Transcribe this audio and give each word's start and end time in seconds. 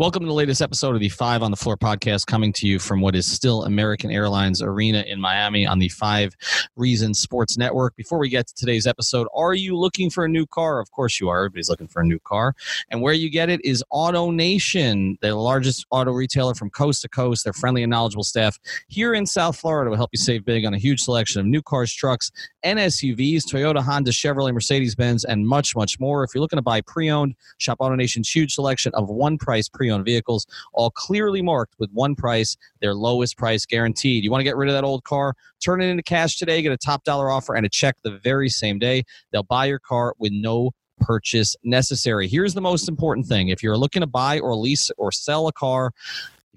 Welcome 0.00 0.22
to 0.22 0.28
the 0.28 0.32
latest 0.32 0.62
episode 0.62 0.94
of 0.94 1.00
the 1.00 1.10
Five 1.10 1.42
on 1.42 1.50
the 1.50 1.58
Floor 1.58 1.76
podcast, 1.76 2.24
coming 2.24 2.54
to 2.54 2.66
you 2.66 2.78
from 2.78 3.02
what 3.02 3.14
is 3.14 3.26
still 3.26 3.64
American 3.64 4.10
Airlines 4.10 4.62
Arena 4.62 5.04
in 5.06 5.20
Miami 5.20 5.66
on 5.66 5.78
the 5.78 5.90
Five 5.90 6.34
Reasons 6.74 7.18
Sports 7.18 7.58
Network. 7.58 7.94
Before 7.96 8.18
we 8.18 8.30
get 8.30 8.46
to 8.46 8.54
today's 8.54 8.86
episode, 8.86 9.28
are 9.36 9.52
you 9.52 9.76
looking 9.76 10.08
for 10.08 10.24
a 10.24 10.28
new 10.28 10.46
car? 10.46 10.80
Of 10.80 10.90
course 10.90 11.20
you 11.20 11.28
are. 11.28 11.40
Everybody's 11.40 11.68
looking 11.68 11.86
for 11.86 12.00
a 12.00 12.06
new 12.06 12.18
car. 12.20 12.54
And 12.90 13.02
where 13.02 13.12
you 13.12 13.28
get 13.28 13.50
it 13.50 13.60
is 13.62 13.84
AutoNation, 13.92 15.20
the 15.20 15.34
largest 15.34 15.84
auto 15.90 16.12
retailer 16.12 16.54
from 16.54 16.70
coast 16.70 17.02
to 17.02 17.10
coast. 17.10 17.44
Their 17.44 17.52
friendly 17.52 17.82
and 17.82 17.90
knowledgeable 17.90 18.24
staff 18.24 18.58
here 18.88 19.12
in 19.12 19.26
South 19.26 19.58
Florida 19.58 19.90
will 19.90 19.98
help 19.98 20.08
you 20.14 20.18
save 20.18 20.46
big 20.46 20.64
on 20.64 20.72
a 20.72 20.78
huge 20.78 21.02
selection 21.02 21.42
of 21.42 21.46
new 21.46 21.60
cars, 21.60 21.92
trucks, 21.92 22.30
and 22.62 22.78
SUVs, 22.78 23.44
Toyota, 23.44 23.82
Honda, 23.82 24.10
Chevrolet, 24.10 24.52
Mercedes 24.52 24.94
Benz, 24.94 25.24
and 25.24 25.46
much, 25.46 25.74
much 25.74 25.98
more. 25.98 26.24
If 26.24 26.34
you're 26.34 26.40
looking 26.40 26.58
to 26.58 26.62
buy 26.62 26.80
pre 26.80 27.10
owned, 27.10 27.34
shop 27.58 27.78
AutoNation's 27.78 28.30
huge 28.30 28.54
selection 28.54 28.92
of 28.94 29.08
one 29.08 29.38
price 29.38 29.68
pre 29.68 29.90
owned 29.90 30.04
vehicles, 30.04 30.46
all 30.72 30.90
clearly 30.90 31.42
marked 31.42 31.74
with 31.78 31.90
one 31.92 32.14
price, 32.14 32.56
their 32.80 32.94
lowest 32.94 33.36
price 33.36 33.66
guaranteed. 33.66 34.24
You 34.24 34.30
want 34.30 34.40
to 34.40 34.44
get 34.44 34.56
rid 34.56 34.68
of 34.68 34.74
that 34.74 34.84
old 34.84 35.04
car? 35.04 35.34
Turn 35.64 35.82
it 35.82 35.86
into 35.86 36.02
cash 36.02 36.36
today, 36.36 36.62
get 36.62 36.72
a 36.72 36.76
top 36.76 37.04
dollar 37.04 37.30
offer 37.30 37.54
and 37.54 37.66
a 37.66 37.68
check 37.68 37.96
the 38.02 38.18
very 38.22 38.48
same 38.48 38.78
day. 38.78 39.04
They'll 39.32 39.42
buy 39.42 39.66
your 39.66 39.78
car 39.78 40.14
with 40.18 40.32
no 40.32 40.72
purchase 41.00 41.56
necessary. 41.64 42.28
Here's 42.28 42.54
the 42.54 42.60
most 42.60 42.88
important 42.88 43.26
thing 43.26 43.48
if 43.48 43.62
you're 43.62 43.76
looking 43.76 44.00
to 44.00 44.06
buy 44.06 44.38
or 44.38 44.54
lease 44.54 44.90
or 44.96 45.10
sell 45.10 45.48
a 45.48 45.52
car, 45.52 45.92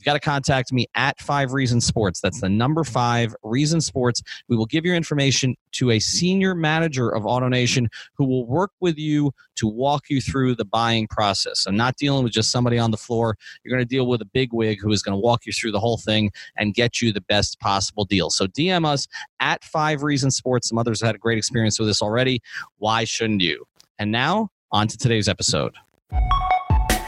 You've 0.03 0.07
got 0.07 0.13
to 0.15 0.19
contact 0.19 0.73
me 0.73 0.85
at 0.95 1.17
Five 1.21 1.53
Reason 1.53 1.79
Sports. 1.79 2.19
That's 2.19 2.41
the 2.41 2.49
number 2.49 2.83
five 2.83 3.33
Reason 3.41 3.79
Sports. 3.79 4.21
We 4.49 4.57
will 4.57 4.65
give 4.65 4.83
your 4.83 4.95
information 4.95 5.55
to 5.75 5.91
a 5.91 5.99
senior 5.99 6.53
manager 6.53 7.07
of 7.07 7.23
AutoNation 7.23 7.87
who 8.17 8.25
will 8.25 8.45
work 8.45 8.71
with 8.81 8.97
you 8.97 9.31
to 9.55 9.65
walk 9.65 10.09
you 10.09 10.19
through 10.19 10.55
the 10.55 10.65
buying 10.65 11.07
process. 11.07 11.65
I'm 11.65 11.77
not 11.77 11.95
dealing 11.95 12.25
with 12.25 12.33
just 12.33 12.51
somebody 12.51 12.77
on 12.77 12.91
the 12.91 12.97
floor. 12.97 13.37
You're 13.63 13.73
going 13.73 13.81
to 13.81 13.87
deal 13.87 14.05
with 14.05 14.21
a 14.21 14.25
big 14.25 14.51
wig 14.51 14.81
who 14.81 14.91
is 14.91 15.01
going 15.01 15.15
to 15.15 15.21
walk 15.21 15.45
you 15.45 15.53
through 15.53 15.71
the 15.71 15.79
whole 15.79 15.97
thing 15.97 16.33
and 16.57 16.73
get 16.73 17.01
you 17.01 17.13
the 17.13 17.21
best 17.21 17.61
possible 17.61 18.03
deal. 18.03 18.29
So 18.29 18.45
DM 18.45 18.85
us 18.85 19.07
at 19.39 19.63
Five 19.63 20.03
Reason 20.03 20.31
Sports. 20.31 20.67
Some 20.67 20.77
others 20.77 20.99
have 20.99 21.07
had 21.07 21.15
a 21.15 21.19
great 21.19 21.37
experience 21.37 21.79
with 21.79 21.87
this 21.87 22.01
already. 22.01 22.41
Why 22.77 23.05
shouldn't 23.05 23.39
you? 23.39 23.63
And 23.99 24.11
now, 24.11 24.49
on 24.69 24.89
to 24.89 24.97
today's 24.97 25.29
episode. 25.29 25.75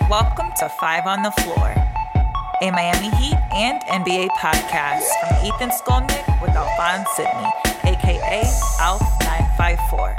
Welcome 0.09 0.51
to 0.59 0.69
Five 0.79 1.07
on 1.07 1.23
the 1.23 1.31
Floor 1.31 1.84
a 2.61 2.71
Miami 2.71 3.09
Heat 3.17 3.35
and 3.51 3.81
NBA 3.83 4.29
podcast 4.39 5.03
from 5.19 5.45
Ethan 5.45 5.69
Skolnick 5.69 6.41
with 6.41 6.51
Alphonse 6.51 7.09
Sydney, 7.15 7.49
aka 7.83 8.43
ALF954. 8.79 10.15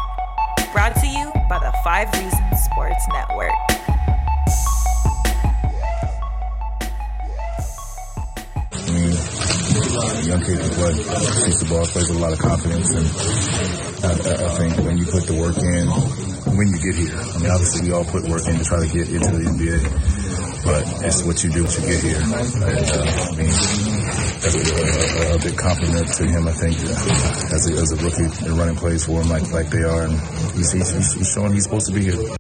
Brought 0.73 0.95
to 0.97 1.06
you 1.06 1.33
by 1.48 1.59
the 1.59 1.73
Five 1.83 2.12
Reasons 2.12 2.62
Sports 2.65 3.06
Network. 3.12 3.53
young 10.27 10.41
kid 10.43 10.59
can 10.59 10.71
play. 10.71 10.93
Shoots 10.93 11.62
the 11.62 11.67
ball, 11.71 11.87
plays 11.87 12.09
with 12.09 12.19
a 12.19 12.21
lot 12.21 12.33
of 12.33 12.41
confidence, 12.41 12.91
and 12.91 13.06
I, 14.05 14.11
I, 14.11 14.50
think 14.59 14.77
when 14.84 14.99
you 14.99 15.05
put 15.06 15.22
the 15.22 15.38
work 15.38 15.56
in, 15.56 15.87
when 16.59 16.66
you 16.66 16.78
get 16.82 16.99
here, 16.99 17.15
I 17.15 17.38
mean, 17.38 17.50
obviously 17.50 17.87
we 17.87 17.94
all 17.94 18.05
put 18.05 18.25
work 18.25 18.44
in 18.49 18.59
to 18.59 18.65
try 18.65 18.84
to 18.84 18.93
get 18.93 19.09
into 19.09 19.31
the 19.31 19.47
NBA 19.47 20.16
but 20.66 20.82
it's 21.04 21.22
what 21.22 21.43
you 21.44 21.50
do 21.50 21.65
to 21.66 21.81
get 21.82 22.03
here. 22.03 22.21
And, 22.21 22.34
uh, 22.34 22.66
I 22.66 23.37
mean, 23.38 23.54
that's 24.43 24.54
a, 24.54 24.59
a, 24.59 25.34
a, 25.34 25.38
big 25.38 25.56
compliment 25.56 26.12
to 26.15 26.27
him, 26.27 26.49
I 26.49 26.53
think, 26.53 26.77
uh, 26.81 27.54
as, 27.54 27.71
a, 27.71 27.75
as 27.75 27.93
a 27.93 27.97
rookie 28.03 28.44
and 28.44 28.59
running 28.59 28.76
plays 28.76 29.06
for 29.06 29.22
him 29.22 29.28
like, 29.28 29.50
like 29.53 29.71
they 29.71 29.84
are. 29.84 30.03
And 30.03 30.21
he's, 30.56 30.72
he's, 30.72 31.12
he's 31.15 31.31
showing 31.31 31.53
he's 31.53 31.65
supposed 31.65 31.87
to 31.87 31.93
be 31.93 32.03
here. 32.03 32.37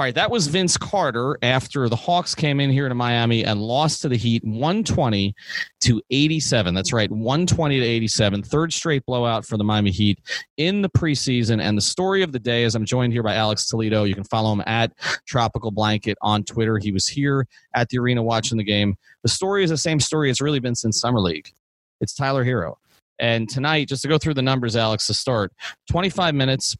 All 0.00 0.04
right, 0.04 0.14
that 0.14 0.30
was 0.30 0.46
Vince 0.46 0.78
Carter 0.78 1.36
after 1.42 1.86
the 1.90 1.94
Hawks 1.94 2.34
came 2.34 2.58
in 2.58 2.70
here 2.70 2.88
to 2.88 2.94
Miami 2.94 3.44
and 3.44 3.60
lost 3.60 4.00
to 4.00 4.08
the 4.08 4.16
Heat 4.16 4.42
120 4.42 5.34
to 5.80 6.02
87. 6.08 6.72
That's 6.72 6.94
right, 6.94 7.10
120 7.10 7.80
to 7.80 7.84
87. 7.84 8.42
Third 8.44 8.72
straight 8.72 9.04
blowout 9.04 9.44
for 9.44 9.58
the 9.58 9.62
Miami 9.62 9.90
Heat 9.90 10.18
in 10.56 10.80
the 10.80 10.88
preseason. 10.88 11.60
And 11.60 11.76
the 11.76 11.82
story 11.82 12.22
of 12.22 12.32
the 12.32 12.38
day 12.38 12.64
is 12.64 12.74
I'm 12.74 12.86
joined 12.86 13.12
here 13.12 13.22
by 13.22 13.34
Alex 13.34 13.68
Toledo. 13.68 14.04
You 14.04 14.14
can 14.14 14.24
follow 14.24 14.50
him 14.54 14.62
at 14.64 14.90
Tropical 15.26 15.70
Blanket 15.70 16.16
on 16.22 16.44
Twitter. 16.44 16.78
He 16.78 16.92
was 16.92 17.06
here 17.06 17.46
at 17.74 17.90
the 17.90 17.98
arena 17.98 18.22
watching 18.22 18.56
the 18.56 18.64
game. 18.64 18.94
The 19.22 19.28
story 19.28 19.64
is 19.64 19.68
the 19.68 19.76
same 19.76 20.00
story 20.00 20.30
it's 20.30 20.40
really 20.40 20.60
been 20.60 20.76
since 20.76 20.98
Summer 20.98 21.20
League. 21.20 21.52
It's 22.00 22.14
Tyler 22.14 22.42
Herro. 22.42 22.76
And 23.18 23.50
tonight, 23.50 23.88
just 23.88 24.00
to 24.00 24.08
go 24.08 24.16
through 24.16 24.32
the 24.32 24.40
numbers, 24.40 24.76
Alex, 24.76 25.08
to 25.08 25.14
start 25.14 25.52
25 25.90 26.34
minutes, 26.34 26.74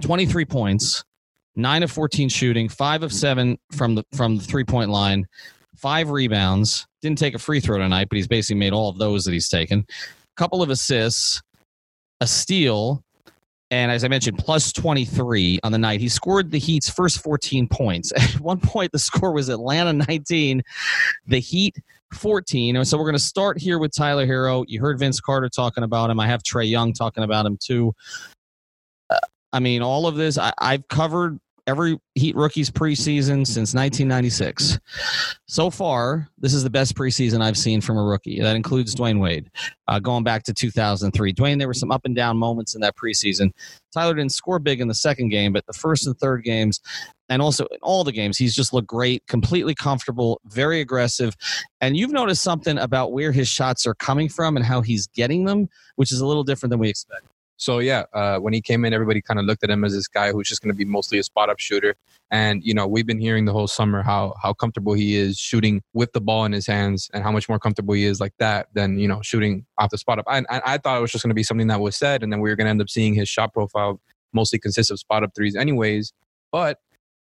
23 0.00 0.46
points 0.46 1.04
nine 1.58 1.82
of 1.82 1.90
14 1.90 2.28
shooting, 2.28 2.68
five 2.68 3.02
of 3.02 3.12
seven 3.12 3.58
from 3.72 3.94
the 3.94 4.04
from 4.14 4.36
the 4.36 4.42
three 4.44 4.64
point 4.64 4.90
line, 4.90 5.26
five 5.76 6.10
rebounds. 6.10 6.86
Didn't 7.02 7.18
take 7.18 7.34
a 7.34 7.38
free 7.38 7.60
throw 7.60 7.78
tonight, 7.78 8.08
but 8.08 8.16
he's 8.16 8.28
basically 8.28 8.58
made 8.58 8.72
all 8.72 8.88
of 8.88 8.98
those 8.98 9.24
that 9.24 9.32
he's 9.32 9.48
taken. 9.48 9.80
A 9.90 10.40
couple 10.40 10.62
of 10.62 10.70
assists, 10.70 11.42
a 12.20 12.26
steal, 12.26 13.02
and 13.70 13.92
as 13.92 14.04
I 14.04 14.08
mentioned, 14.08 14.38
plus 14.38 14.72
23 14.72 15.60
on 15.62 15.72
the 15.72 15.78
night. 15.78 16.00
He 16.00 16.08
scored 16.08 16.50
the 16.50 16.58
Heat's 16.58 16.88
first 16.88 17.22
14 17.22 17.68
points. 17.68 18.12
At 18.16 18.40
one 18.40 18.60
point, 18.60 18.92
the 18.92 18.98
score 18.98 19.32
was 19.32 19.48
Atlanta 19.48 19.92
19, 19.92 20.62
the 21.26 21.38
Heat 21.38 21.76
14. 22.14 22.76
And 22.76 22.88
so 22.88 22.96
we're 22.96 23.04
going 23.04 23.12
to 23.14 23.18
start 23.18 23.58
here 23.58 23.78
with 23.78 23.92
Tyler 23.94 24.26
Herro. 24.26 24.64
You 24.66 24.80
heard 24.80 24.98
Vince 24.98 25.20
Carter 25.20 25.48
talking 25.48 25.84
about 25.84 26.10
him. 26.10 26.18
I 26.18 26.26
have 26.26 26.42
Trae 26.42 26.68
Young 26.68 26.92
talking 26.94 27.24
about 27.24 27.44
him 27.44 27.58
too. 27.62 27.94
Uh, 29.10 29.18
I 29.52 29.60
mean, 29.60 29.82
all 29.82 30.06
of 30.06 30.16
this, 30.16 30.38
I, 30.38 30.52
I've 30.58 30.88
covered 30.88 31.38
every 31.68 31.98
Heat 32.14 32.34
rookies 32.34 32.68
preseason 32.68 33.46
since 33.46 33.74
1996. 33.74 34.80
So 35.46 35.70
far, 35.70 36.26
this 36.38 36.52
is 36.52 36.64
the 36.64 36.70
best 36.70 36.96
preseason 36.96 37.40
I've 37.40 37.56
seen 37.56 37.80
from 37.80 37.96
a 37.96 38.02
rookie. 38.02 38.40
That 38.40 38.56
includes 38.56 38.94
Dwyane 38.96 39.20
Wade, 39.20 39.50
uh, 39.86 40.00
going 40.00 40.24
back 40.24 40.42
to 40.44 40.54
2003. 40.54 41.32
Dwyane, 41.32 41.58
there 41.58 41.68
were 41.68 41.74
some 41.74 41.92
up 41.92 42.04
and 42.04 42.16
down 42.16 42.36
moments 42.36 42.74
in 42.74 42.80
that 42.80 42.96
preseason. 42.96 43.52
Tyler 43.92 44.14
didn't 44.14 44.32
score 44.32 44.58
big 44.58 44.80
in 44.80 44.88
the 44.88 44.94
second 44.94 45.28
game, 45.28 45.52
but 45.52 45.64
the 45.66 45.72
first 45.72 46.08
and 46.08 46.18
third 46.18 46.42
games, 46.42 46.80
and 47.28 47.40
also 47.40 47.66
in 47.66 47.78
all 47.82 48.02
the 48.02 48.12
games, 48.12 48.36
he's 48.36 48.56
just 48.56 48.72
looked 48.72 48.88
great, 48.88 49.24
completely 49.28 49.74
comfortable, 49.74 50.40
very 50.46 50.80
aggressive. 50.80 51.36
And 51.80 51.96
you've 51.96 52.10
noticed 52.10 52.42
something 52.42 52.78
about 52.78 53.12
where 53.12 53.30
his 53.30 53.48
shots 53.48 53.86
are 53.86 53.94
coming 53.94 54.28
from 54.28 54.56
and 54.56 54.66
how 54.66 54.80
he's 54.80 55.06
getting 55.06 55.44
them, 55.44 55.68
which 55.94 56.10
is 56.10 56.20
a 56.20 56.26
little 56.26 56.44
different 56.44 56.70
than 56.70 56.80
we 56.80 56.88
expect. 56.88 57.26
So 57.58 57.80
yeah, 57.80 58.04
uh, 58.14 58.38
when 58.38 58.54
he 58.54 58.60
came 58.60 58.84
in, 58.84 58.94
everybody 58.94 59.20
kind 59.20 59.38
of 59.38 59.44
looked 59.44 59.64
at 59.64 59.70
him 59.70 59.84
as 59.84 59.92
this 59.92 60.06
guy 60.08 60.30
who's 60.32 60.48
just 60.48 60.62
going 60.62 60.72
to 60.72 60.76
be 60.76 60.84
mostly 60.84 61.18
a 61.18 61.24
spot 61.24 61.50
up 61.50 61.58
shooter. 61.58 61.96
And 62.30 62.62
you 62.64 62.72
know, 62.72 62.86
we've 62.86 63.06
been 63.06 63.18
hearing 63.18 63.44
the 63.44 63.52
whole 63.52 63.66
summer 63.66 64.02
how 64.02 64.34
how 64.42 64.52
comfortable 64.52 64.92
he 64.94 65.16
is 65.16 65.38
shooting 65.38 65.82
with 65.92 66.12
the 66.12 66.20
ball 66.20 66.44
in 66.44 66.52
his 66.52 66.66
hands, 66.66 67.10
and 67.12 67.22
how 67.22 67.32
much 67.32 67.48
more 67.48 67.58
comfortable 67.58 67.94
he 67.94 68.04
is 68.04 68.20
like 68.20 68.34
that 68.38 68.68
than 68.74 68.98
you 68.98 69.08
know 69.08 69.20
shooting 69.22 69.66
off 69.76 69.90
the 69.90 69.98
spot 69.98 70.18
up. 70.18 70.24
I, 70.28 70.38
I, 70.48 70.62
I 70.64 70.78
thought 70.78 70.98
it 70.98 71.00
was 71.02 71.12
just 71.12 71.24
going 71.24 71.30
to 71.30 71.34
be 71.34 71.42
something 71.42 71.66
that 71.66 71.80
was 71.80 71.96
said, 71.96 72.22
and 72.22 72.32
then 72.32 72.40
we 72.40 72.48
were 72.48 72.56
going 72.56 72.66
to 72.66 72.70
end 72.70 72.80
up 72.80 72.88
seeing 72.88 73.14
his 73.14 73.28
shot 73.28 73.52
profile 73.52 74.00
mostly 74.32 74.58
consist 74.58 74.90
of 74.90 74.98
spot 74.98 75.24
up 75.24 75.34
threes, 75.34 75.56
anyways. 75.56 76.12
But 76.52 76.78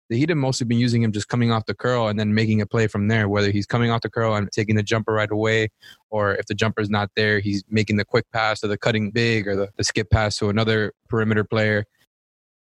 the 0.09 0.17
Heat 0.17 0.29
have 0.29 0.39
mostly 0.39 0.67
been 0.67 0.79
using 0.79 1.03
him 1.03 1.13
just 1.13 1.29
coming 1.29 1.51
off 1.51 1.67
the 1.67 1.75
curl 1.75 2.09
and 2.09 2.19
then 2.19 2.35
making 2.35 2.61
a 2.61 2.67
play 2.67 2.87
from 2.87 3.09
there, 3.09 3.29
whether 3.29 3.51
he's 3.51 3.67
coming 3.67 3.91
off 3.91 4.03
the 4.03 4.11
curl 4.11 4.35
and 4.35 4.51
taking 4.53 4.77
the 4.77 4.83
jumper 4.83 5.13
right 5.13 5.31
away, 5.31 5.69
or 6.11 6.35
if 6.35 6.47
the 6.47 6.55
jumper's 6.55 6.89
not 6.89 7.11
there, 7.17 7.41
he's 7.41 7.65
making 7.69 7.97
the 7.97 8.05
quick 8.05 8.25
pass 8.33 8.63
or 8.63 8.69
the 8.69 8.79
cutting 8.79 9.11
big 9.11 9.49
or 9.49 9.57
the, 9.57 9.69
the 9.77 9.85
skip 9.85 10.11
pass 10.11 10.37
to 10.37 10.49
another 10.49 10.93
perimeter 11.09 11.45
player. 11.45 11.85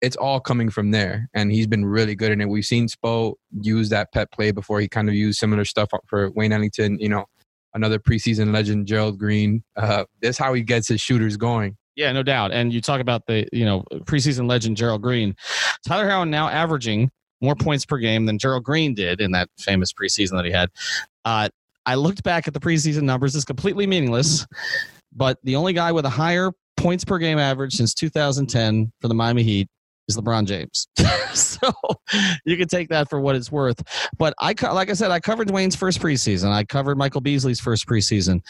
It's 0.02 0.16
all 0.16 0.40
coming 0.40 0.70
from 0.70 0.92
there, 0.92 1.30
and 1.34 1.52
he's 1.52 1.68
been 1.68 1.86
really 1.86 2.16
good 2.16 2.32
in 2.32 2.42
it. 2.42 2.50
We've 2.50 2.66
seen 2.66 2.88
Spo 2.88 3.36
use 3.62 3.90
that 3.90 4.12
pet 4.12 4.32
play 4.32 4.52
before. 4.52 4.80
He 4.80 4.88
kind 4.88 5.08
of 5.08 5.16
used 5.16 5.40
similar 5.40 5.66
stuff 5.66 5.90
for 6.06 6.32
Wayne 6.32 6.52
Ellington, 6.52 7.00
you 7.00 7.10
know, 7.10 7.26
another 7.74 7.98
preseason 7.98 8.54
legend, 8.54 8.88
Gerald 8.88 9.18
Green. 9.18 9.64
Uh, 9.76 10.06
this 10.22 10.38
how 10.38 10.54
he 10.54 10.64
gets 10.64 10.88
his 10.88 11.00
shooters 11.00 11.38
going. 11.38 11.78
Yeah, 11.96 12.12
no 12.12 12.24
doubt. 12.24 12.52
And 12.52 12.74
you 12.74 12.82
talk 12.82 13.00
about 13.00 13.26
the, 13.26 13.48
you 13.54 13.64
know, 13.64 13.84
preseason 14.02 14.50
legend 14.50 14.76
Gerald 14.76 15.02
Green. 15.02 15.36
Tyler 15.88 16.10
Herro 16.10 16.28
now 16.28 16.50
averaging 16.50 17.10
more 17.46 17.56
points 17.56 17.86
per 17.86 17.98
game 17.98 18.26
than 18.26 18.38
Gerald 18.38 18.64
Green 18.64 18.94
did 18.94 19.22
in 19.22 19.32
that 19.32 19.50
famous 19.58 19.94
preseason 19.94 20.32
that 20.32 20.46
he 20.46 20.52
had. 20.52 20.70
Uh, 21.24 21.50
I 21.86 21.96
looked 21.96 22.24
back 22.24 22.48
at 22.48 22.54
the 22.54 22.60
preseason 22.60 23.04
numbers. 23.04 23.36
It's 23.36 23.46
completely 23.46 23.88
meaningless, 23.88 24.46
but 25.14 25.38
the 25.44 25.56
only 25.56 25.74
guy 25.74 25.92
with 25.92 26.06
a 26.06 26.10
higher 26.10 26.52
points 26.78 27.06
per 27.06 27.18
game 27.18 27.38
average 27.38 27.74
since 27.74 27.94
2010 27.94 28.92
for 29.00 29.08
the 29.08 29.14
Miami 29.14 29.44
Heat 29.44 29.68
is 30.08 30.18
LeBron 30.18 30.46
James. 30.46 30.88
so 31.34 31.72
you 32.46 32.58
can 32.58 32.68
take 32.68 32.90
that 32.90 33.10
for 33.10 33.20
what 33.20 33.36
it's 33.36 33.52
worth. 33.52 33.82
But 34.18 34.34
I, 34.40 34.54
like 34.72 34.90
I 34.90 34.94
said, 34.94 35.12
I 35.12 35.20
covered 35.20 35.48
Dwyane's 35.48 35.76
first 35.76 36.02
preseason. 36.02 36.52
I 36.52 36.64
covered 36.64 36.98
Michael 36.98 37.22
Beasley's 37.22 37.60
first 37.60 37.88
preseason. 37.88 38.42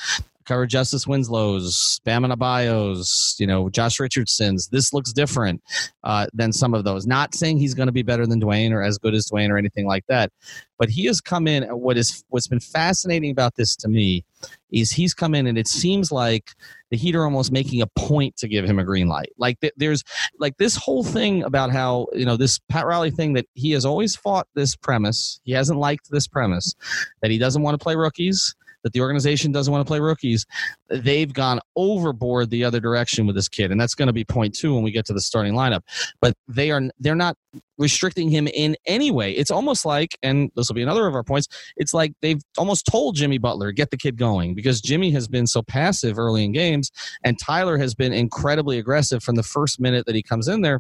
Covered 0.46 0.70
Justice 0.70 1.06
Winslow's, 1.06 2.00
Bam 2.06 2.24
Adebayo's, 2.24 3.36
you 3.40 3.48
know, 3.48 3.70
Josh 3.70 4.00
Richardson's. 4.00 4.68
This 4.68 4.94
looks 4.94 5.12
different 5.12 5.62
uh, 6.04 6.28
than 6.34 6.54
some 6.54 6.74
of 6.74 6.84
those. 6.84 7.08
Not 7.08 7.34
saying 7.34 7.58
he's 7.58 7.74
going 7.74 7.88
to 7.88 7.94
be 7.94 8.04
better 8.04 8.28
than 8.28 8.40
Dwyane 8.40 8.72
or 8.72 8.82
as 8.82 8.98
good 8.98 9.14
as 9.14 9.28
Dwyane 9.28 9.50
or 9.50 9.58
anything 9.58 9.88
like 9.88 10.06
that, 10.08 10.32
but 10.78 10.90
he 10.90 11.06
has 11.06 11.22
come 11.22 11.48
in. 11.48 11.64
What 11.64 11.98
is 11.98 12.24
what's 12.30 12.48
been 12.48 12.60
fascinating 12.60 13.32
about 13.32 13.56
this 13.56 13.76
to 13.78 13.88
me 13.88 14.24
is 14.72 14.92
he's 14.92 15.14
come 15.14 15.34
in 15.34 15.48
and 15.48 15.58
it 15.58 15.68
seems 15.68 16.12
like 16.12 16.52
the 16.92 16.98
Heat 16.98 17.16
are 17.16 17.24
almost 17.24 17.52
making 17.52 17.82
a 17.82 17.88
point 17.88 18.38
to 18.38 18.48
give 18.48 18.66
him 18.66 18.78
a 18.78 18.84
green 18.84 19.08
light. 19.08 19.32
Like 19.38 19.60
th- 19.60 19.74
there's 19.78 20.04
like 20.40 20.58
this 20.58 20.76
whole 20.76 21.04
thing 21.04 21.44
about 21.44 21.72
how 21.72 22.08
you 22.14 22.26
know 22.26 22.38
this 22.38 22.60
Pat 22.70 22.86
Riley 22.86 23.12
thing 23.12 23.34
that 23.34 23.48
he 23.54 23.72
has 23.72 23.86
always 23.86 24.16
fought 24.16 24.48
this 24.54 24.76
premise. 24.76 25.40
He 25.44 25.54
hasn't 25.54 25.80
liked 25.80 26.12
this 26.12 26.28
premise 26.28 26.76
that 27.22 27.32
he 27.32 27.38
doesn't 27.38 27.62
want 27.62 27.80
to 27.80 27.84
play 27.84 27.96
rookies 27.96 28.56
that 28.86 28.94
the 28.94 29.02
organization 29.02 29.52
doesn't 29.52 29.72
want 29.72 29.84
to 29.84 29.90
play 29.90 30.00
rookies, 30.00 30.46
they've 30.90 31.34
gone 31.34 31.60
overboard 31.76 32.52
the 32.52 32.64
other 32.64 32.80
direction 32.80 33.26
with 33.26 33.36
this 33.36 33.50
kid, 33.50 33.72
and 33.72 33.82
that's 33.82 33.96
going 33.96 34.06
to 34.06 34.14
be 34.14 34.24
point 34.24 34.54
two 34.54 34.76
when 34.76 34.84
we 34.84 34.92
get 34.92 35.06
to 35.08 35.14
the 35.14 35.20
starting 35.20 35.54
lineup. 35.54 35.82
But 36.22 36.36
they 36.48 36.70
are 36.70 36.84
they're 37.00 37.16
not 37.16 37.36
restricting 37.80 38.30
him 38.30 38.48
in 38.48 38.78
any 38.86 39.10
way. 39.10 39.32
It's 39.32 39.50
almost 39.50 39.86
like, 39.86 40.16
and 40.22 40.52
this 40.56 40.70
will 40.70 40.76
be 40.76 40.84
another 40.84 41.08
of 41.08 41.16
our 41.16 41.24
points. 41.24 41.48
It's 41.78 41.96
like 41.96 42.14
they've 42.22 42.42
almost 42.60 42.86
told 42.86 43.16
Jimmy 43.16 43.40
Butler 43.40 43.72
get 43.72 43.90
the 43.90 43.98
kid 43.98 44.18
going 44.18 44.54
because 44.54 44.82
Jimmy 44.82 45.10
has 45.12 45.28
been 45.28 45.48
so 45.48 45.64
passive 45.64 46.20
early 46.20 46.44
in 46.44 46.52
games, 46.52 46.92
and 47.24 47.40
Tyler 47.40 47.80
has 47.80 47.96
been 47.96 48.14
incredibly 48.14 48.78
aggressive 48.78 49.24
from 49.24 49.34
the 49.34 49.44
first 49.44 49.80
minute 49.80 50.06
that 50.06 50.14
he 50.14 50.22
comes 50.22 50.48
in 50.48 50.62
there. 50.62 50.80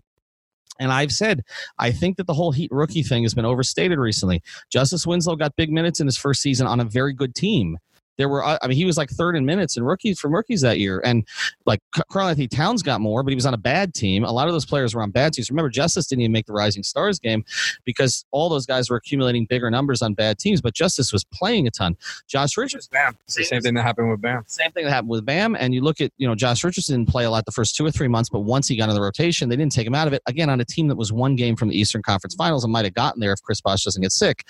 And 0.79 0.91
I've 0.91 1.11
said, 1.11 1.43
I 1.79 1.91
think 1.91 2.17
that 2.17 2.27
the 2.27 2.33
whole 2.33 2.51
Heat 2.51 2.71
rookie 2.71 3.03
thing 3.03 3.23
has 3.23 3.33
been 3.33 3.45
overstated 3.45 3.97
recently. 3.97 4.43
Justice 4.69 5.07
Winslow 5.07 5.37
got 5.37 5.55
big 5.55 5.71
minutes 5.71 5.99
in 5.99 6.07
his 6.07 6.17
first 6.17 6.41
season 6.41 6.67
on 6.67 6.79
a 6.79 6.85
very 6.85 7.13
good 7.13 7.33
team. 7.33 7.77
There 8.17 8.29
were, 8.29 8.43
I 8.43 8.57
mean, 8.67 8.77
he 8.77 8.85
was 8.85 8.97
like 8.97 9.09
third 9.09 9.35
in 9.35 9.45
minutes 9.45 9.77
and 9.77 9.85
rookies 9.85 10.19
from 10.19 10.33
rookies 10.33 10.61
that 10.61 10.79
year. 10.79 11.01
And 11.03 11.27
like 11.65 11.81
Karl-Anthony 12.09 12.47
Towns 12.47 12.81
got 12.81 13.01
more, 13.01 13.23
but 13.23 13.31
he 13.31 13.35
was 13.35 13.45
on 13.45 13.53
a 13.53 13.57
bad 13.57 13.93
team. 13.93 14.23
A 14.23 14.31
lot 14.31 14.47
of 14.47 14.53
those 14.53 14.65
players 14.65 14.95
were 14.95 15.01
on 15.01 15.11
bad 15.11 15.33
teams. 15.33 15.49
Remember, 15.49 15.69
Justice 15.69 16.07
didn't 16.07 16.21
even 16.21 16.31
make 16.31 16.45
the 16.45 16.53
Rising 16.53 16.83
Stars 16.83 17.19
game 17.19 17.43
because 17.83 18.25
all 18.31 18.49
those 18.49 18.65
guys 18.65 18.89
were 18.89 18.97
accumulating 18.97 19.45
bigger 19.45 19.69
numbers 19.69 20.01
on 20.01 20.13
bad 20.13 20.39
teams, 20.39 20.61
but 20.61 20.73
Justice 20.73 21.11
was 21.11 21.23
playing 21.25 21.67
a 21.67 21.71
ton. 21.71 21.97
Josh 22.27 22.57
Richards, 22.57 22.87
Bam. 22.87 23.17
It's 23.25 23.35
the 23.35 23.43
same 23.43 23.61
thing 23.61 23.73
that 23.73 23.83
happened 23.83 24.09
with 24.09 24.21
Bam. 24.21 24.43
Same 24.47 24.71
thing 24.71 24.85
that 24.85 24.91
happened 24.91 25.09
with 25.09 25.25
Bam. 25.25 25.55
And 25.59 25.73
you 25.73 25.81
look 25.81 26.01
at, 26.01 26.11
you 26.17 26.27
know, 26.27 26.35
Josh 26.35 26.63
Richardson 26.63 26.99
didn't 26.99 27.09
play 27.09 27.25
a 27.25 27.29
lot 27.29 27.45
the 27.45 27.51
first 27.51 27.75
two 27.75 27.85
or 27.85 27.91
three 27.91 28.07
months, 28.07 28.29
but 28.29 28.39
once 28.39 28.67
he 28.67 28.75
got 28.75 28.89
in 28.89 28.95
the 28.95 29.01
rotation, 29.01 29.49
they 29.49 29.55
didn't 29.55 29.73
take 29.73 29.87
him 29.87 29.95
out 29.95 30.07
of 30.07 30.13
it. 30.13 30.21
Again, 30.25 30.49
on 30.49 30.59
a 30.61 30.65
team 30.65 30.87
that 30.87 30.95
was 30.95 31.11
one 31.11 31.35
game 31.35 31.55
from 31.55 31.69
the 31.69 31.77
Eastern 31.77 32.01
Conference 32.01 32.35
Finals 32.35 32.63
and 32.63 32.71
might 32.71 32.85
have 32.85 32.93
gotten 32.93 33.19
there 33.19 33.33
if 33.33 33.41
Chris 33.41 33.61
Bosh 33.61 33.83
doesn't 33.83 34.01
get 34.01 34.11
sick. 34.11 34.45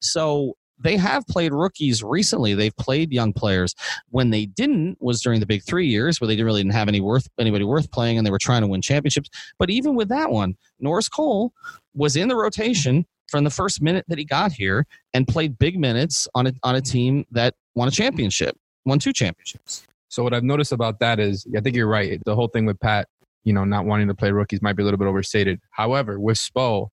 So 0.00 0.56
they 0.78 0.96
have 0.96 1.26
played 1.26 1.52
rookies 1.52 2.02
recently. 2.02 2.54
They've 2.54 2.76
played 2.76 3.12
young 3.12 3.32
players. 3.32 3.74
When 4.10 4.30
they 4.30 4.46
didn't 4.46 4.98
was 5.00 5.22
during 5.22 5.40
the 5.40 5.46
big 5.46 5.62
three 5.64 5.86
years 5.86 6.20
where 6.20 6.28
they 6.28 6.34
didn't 6.34 6.46
really 6.46 6.62
didn't 6.62 6.74
have 6.74 6.88
any 6.88 7.00
worth 7.00 7.28
anybody 7.38 7.64
worth 7.64 7.90
playing 7.90 8.18
and 8.18 8.26
they 8.26 8.30
were 8.30 8.38
trying 8.38 8.62
to 8.62 8.68
win 8.68 8.82
championships. 8.82 9.30
But 9.58 9.70
even 9.70 9.94
with 9.94 10.08
that 10.08 10.30
one, 10.30 10.56
Norris 10.80 11.08
Cole 11.08 11.52
was 11.94 12.16
in 12.16 12.28
the 12.28 12.36
rotation 12.36 13.06
from 13.28 13.44
the 13.44 13.50
first 13.50 13.82
minute 13.82 14.04
that 14.08 14.18
he 14.18 14.24
got 14.24 14.52
here 14.52 14.86
and 15.14 15.26
played 15.26 15.58
big 15.58 15.78
minutes 15.78 16.28
on 16.34 16.46
a 16.46 16.52
on 16.62 16.76
a 16.76 16.80
team 16.80 17.24
that 17.30 17.54
won 17.74 17.88
a 17.88 17.90
championship, 17.90 18.56
won 18.84 18.98
two 18.98 19.12
championships. 19.12 19.86
So 20.08 20.22
what 20.22 20.32
I've 20.32 20.44
noticed 20.44 20.72
about 20.72 21.00
that 21.00 21.18
is 21.18 21.46
I 21.56 21.60
think 21.60 21.76
you're 21.76 21.88
right. 21.88 22.20
The 22.24 22.34
whole 22.34 22.48
thing 22.48 22.66
with 22.66 22.78
Pat, 22.80 23.08
you 23.44 23.52
know, 23.52 23.64
not 23.64 23.86
wanting 23.86 24.08
to 24.08 24.14
play 24.14 24.30
rookies 24.30 24.62
might 24.62 24.74
be 24.74 24.82
a 24.82 24.84
little 24.84 24.98
bit 24.98 25.08
overstated. 25.08 25.60
However, 25.70 26.20
with 26.20 26.36
Spo, 26.36 26.88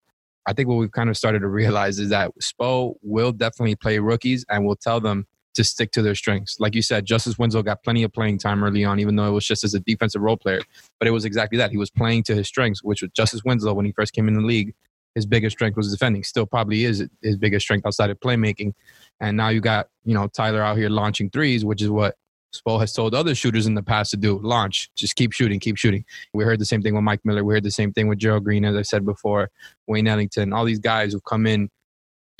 I 0.46 0.54
think 0.54 0.68
what 0.68 0.76
we've 0.76 0.92
kind 0.92 1.10
of 1.10 1.18
started 1.18 1.40
to 1.40 1.48
realize 1.48 2.00
is 2.00 2.10
that 2.10 2.32
Spo 2.42 2.96
will 3.02 3.32
definitely 3.32 3.76
play 3.76 4.00
rookies 4.00 4.46
and 4.50 4.66
will 4.66 4.76
tell 4.76 5.00
them 5.00 5.26
to 5.54 5.64
stick 5.64 5.92
to 5.92 6.02
their 6.02 6.16
strengths. 6.16 6.60
Like 6.60 6.76
you 6.76 6.82
said, 6.82 7.06
Justice 7.06 7.38
Winslow 7.38 7.62
got 7.62 7.84
plenty 7.84 8.04
of 8.04 8.12
playing 8.12 8.40
time 8.40 8.64
early 8.64 8.84
on, 8.84 9.00
even 9.00 9.16
though 9.16 9.28
it 9.28 9.32
was 9.32 9.46
just 9.46 9.64
as 9.64 9.74
a 9.74 9.80
defensive 9.80 10.22
role 10.22 10.38
player. 10.38 10.62
But 11.00 11.08
it 11.08 11.12
was 11.12 11.26
exactly 11.26 11.58
that. 11.60 11.72
He 11.72 11.78
was 11.78 11.92
playing 11.92 12.24
to 12.24 12.36
his 12.36 12.48
strengths, 12.48 12.84
which 12.84 13.02
was 13.02 13.12
Justice 13.12 13.44
Winslow 13.46 13.74
when 13.74 13.86
he 13.86 13.92
first 13.92 14.14
came 14.14 14.28
in 14.28 14.34
the 14.34 14.42
league. 14.42 14.74
His 15.16 15.28
biggest 15.28 15.56
strength 15.56 15.78
was 15.78 15.92
defending. 15.92 16.24
Still 16.24 16.48
probably 16.48 16.86
is 16.86 17.08
his 17.22 17.38
biggest 17.38 17.66
strength 17.66 17.86
outside 17.86 18.10
of 18.10 18.20
playmaking. 18.20 18.74
And 19.20 19.38
now 19.38 19.50
you 19.50 19.62
got, 19.62 19.90
you 20.04 20.16
know, 20.16 20.28
Tyler 20.28 20.64
out 20.64 20.78
here 20.78 20.90
launching 20.90 21.30
threes, 21.30 21.64
which 21.64 21.84
is 21.84 21.90
what 21.90 22.16
Spo 22.54 22.80
has 22.80 22.94
told 22.94 23.16
other 23.16 23.34
shooters 23.34 23.66
in 23.66 23.74
the 23.74 23.84
past 23.84 24.12
to 24.12 24.18
do 24.18 24.40
launch, 24.40 24.90
just 24.96 25.16
keep 25.16 25.32
shooting, 25.32 25.60
keep 25.60 25.78
shooting. 25.78 26.06
We 26.34 26.44
heard 26.44 26.60
the 26.60 26.66
same 26.66 26.82
thing 26.82 26.94
with 26.94 27.04
Mike 27.04 27.22
Miller. 27.24 27.44
We 27.44 27.54
heard 27.54 27.64
the 27.64 27.72
same 27.72 27.92
thing 27.92 28.08
with 28.08 28.20
Gerald 28.20 28.44
Green, 28.44 28.64
as 28.64 28.76
I 28.76 28.84
said 28.84 29.06
before, 29.06 29.50
Wayne 29.88 30.08
Ellington, 30.08 30.54
all 30.54 30.66
these 30.66 30.80
guys 30.80 31.14
who've 31.14 31.24
come 31.24 31.48
in. 31.48 31.70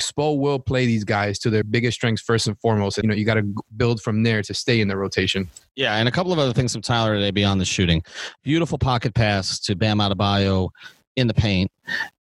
Spo 0.02 0.38
will 0.40 0.60
play 0.60 0.86
these 0.88 1.04
guys 1.04 1.38
to 1.40 1.50
their 1.50 1.64
biggest 1.64 1.96
strengths 1.96 2.22
first 2.22 2.48
and 2.48 2.60
foremost. 2.60 2.98
You 2.98 3.04
know, 3.04 3.14
you 3.14 3.26
got 3.26 3.36
to 3.36 3.54
build 3.78 4.02
from 4.02 4.24
there 4.24 4.42
to 4.42 4.54
stay 4.54 4.82
in 4.82 4.88
the 4.88 4.98
rotation. 4.98 5.50
Yeah, 5.76 5.96
and 5.96 6.08
a 6.08 6.12
couple 6.12 6.34
of 6.34 6.40
other 6.40 6.52
things 6.52 6.74
from 6.74 6.82
Tyler 6.82 7.16
today 7.16 7.32
beyond 7.32 7.62
the 7.62 7.66
shooting. 7.66 8.04
Beautiful 8.44 8.80
pocket 8.80 9.14
pass 9.14 9.60
to 9.62 9.76
Bam 9.76 10.00
Adebayo 10.00 10.70
in 11.16 11.28
the 11.28 11.34
paint. 11.34 11.72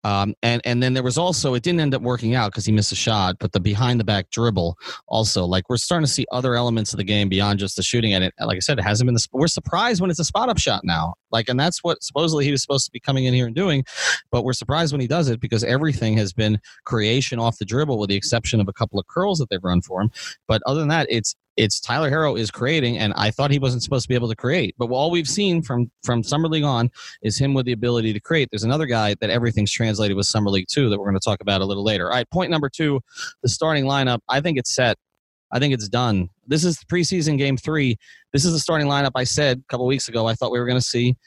Um, 0.05 0.33
and 0.41 0.61
and 0.63 0.81
then 0.81 0.93
there 0.93 1.03
was 1.03 1.17
also 1.17 1.53
it 1.55 1.63
didn't 1.63 1.81
end 1.81 1.93
up 1.93 2.01
working 2.01 2.33
out 2.33 2.51
because 2.51 2.65
he 2.65 2.71
missed 2.71 2.93
a 2.93 2.95
shot, 2.95 3.35
but 3.39 3.51
the 3.51 3.59
behind 3.59 3.99
the 3.99 4.05
back 4.05 4.29
dribble 4.29 4.77
also 5.07 5.43
like 5.43 5.69
we're 5.69 5.75
starting 5.75 6.05
to 6.05 6.11
see 6.11 6.25
other 6.31 6.55
elements 6.55 6.93
of 6.93 6.97
the 6.97 7.03
game 7.03 7.27
beyond 7.27 7.59
just 7.59 7.75
the 7.75 7.83
shooting. 7.83 8.13
And 8.13 8.23
it, 8.23 8.33
like 8.39 8.55
I 8.55 8.59
said, 8.59 8.79
it 8.79 8.83
hasn't 8.83 9.07
been 9.07 9.15
the 9.15 9.27
we're 9.33 9.47
surprised 9.47 9.99
when 9.99 10.09
it's 10.09 10.19
a 10.19 10.23
spot 10.23 10.47
up 10.47 10.57
shot 10.57 10.85
now. 10.85 11.15
Like, 11.31 11.49
and 11.49 11.59
that's 11.59 11.83
what 11.83 12.01
supposedly 12.01 12.45
he 12.45 12.51
was 12.51 12.61
supposed 12.61 12.85
to 12.85 12.91
be 12.91 12.99
coming 13.01 13.25
in 13.25 13.33
here 13.33 13.45
and 13.45 13.55
doing, 13.55 13.83
but 14.31 14.43
we're 14.43 14.53
surprised 14.53 14.93
when 14.93 15.01
he 15.01 15.07
does 15.07 15.27
it 15.27 15.41
because 15.41 15.65
everything 15.65 16.17
has 16.17 16.31
been 16.31 16.59
creation 16.85 17.37
off 17.37 17.57
the 17.57 17.65
dribble, 17.65 17.99
with 17.99 18.09
the 18.09 18.15
exception 18.15 18.61
of 18.61 18.69
a 18.69 18.73
couple 18.73 18.99
of 18.99 19.07
curls 19.07 19.37
that 19.39 19.49
they've 19.49 19.63
run 19.63 19.81
for 19.81 20.01
him. 20.01 20.11
But 20.47 20.61
other 20.65 20.79
than 20.79 20.89
that, 20.89 21.07
it's 21.09 21.35
it's 21.59 21.81
Tyler 21.81 22.09
Herro 22.09 22.39
is 22.39 22.49
creating, 22.49 22.97
and 22.97 23.13
I 23.17 23.31
thought 23.31 23.51
he 23.51 23.59
wasn't 23.59 23.83
supposed 23.83 24.03
to 24.03 24.07
be 24.09 24.15
able 24.15 24.29
to 24.29 24.35
create. 24.35 24.75
But 24.77 24.85
all 24.85 25.11
we've 25.11 25.27
seen 25.27 25.61
from 25.61 25.91
from 26.03 26.23
summer 26.23 26.47
league 26.47 26.63
on 26.63 26.89
is 27.21 27.37
him 27.37 27.53
with 27.53 27.65
the 27.65 27.73
ability 27.73 28.13
to 28.13 28.19
create. 28.19 28.47
There's 28.49 28.63
another 28.63 28.85
guy 28.85 29.15
that 29.19 29.29
everything's 29.29 29.71
translated 29.71 30.15
with 30.15 30.25
summer 30.25 30.49
league 30.49 30.67
too 30.71 30.89
that 30.89 30.97
we're 30.97 31.05
going 31.05 31.19
to 31.19 31.23
talk 31.23 31.41
about 31.41 31.59
a 31.61 31.65
little 31.65 31.83
later. 31.83 32.05
All 32.05 32.15
right, 32.15 32.29
point 32.31 32.49
number 32.49 32.69
two, 32.69 33.01
the 33.43 33.49
starting 33.49 33.83
lineup. 33.83 34.19
I 34.29 34.39
think 34.39 34.57
it's 34.57 34.73
set. 34.73 34.97
I 35.51 35.59
think 35.59 35.73
it's 35.73 35.89
done. 35.89 36.29
This 36.47 36.63
is 36.63 36.77
preseason 36.85 37.37
game 37.37 37.57
three. 37.57 37.97
This 38.31 38.45
is 38.45 38.53
the 38.53 38.59
starting 38.59 38.87
lineup 38.87 39.11
I 39.15 39.25
said 39.25 39.57
a 39.59 39.63
couple 39.69 39.85
weeks 39.85 40.07
ago 40.07 40.27
I 40.27 40.35
thought 40.35 40.51
we 40.51 40.59
were 40.59 40.65
going 40.65 40.79
to 40.79 40.85
see. 40.85 41.17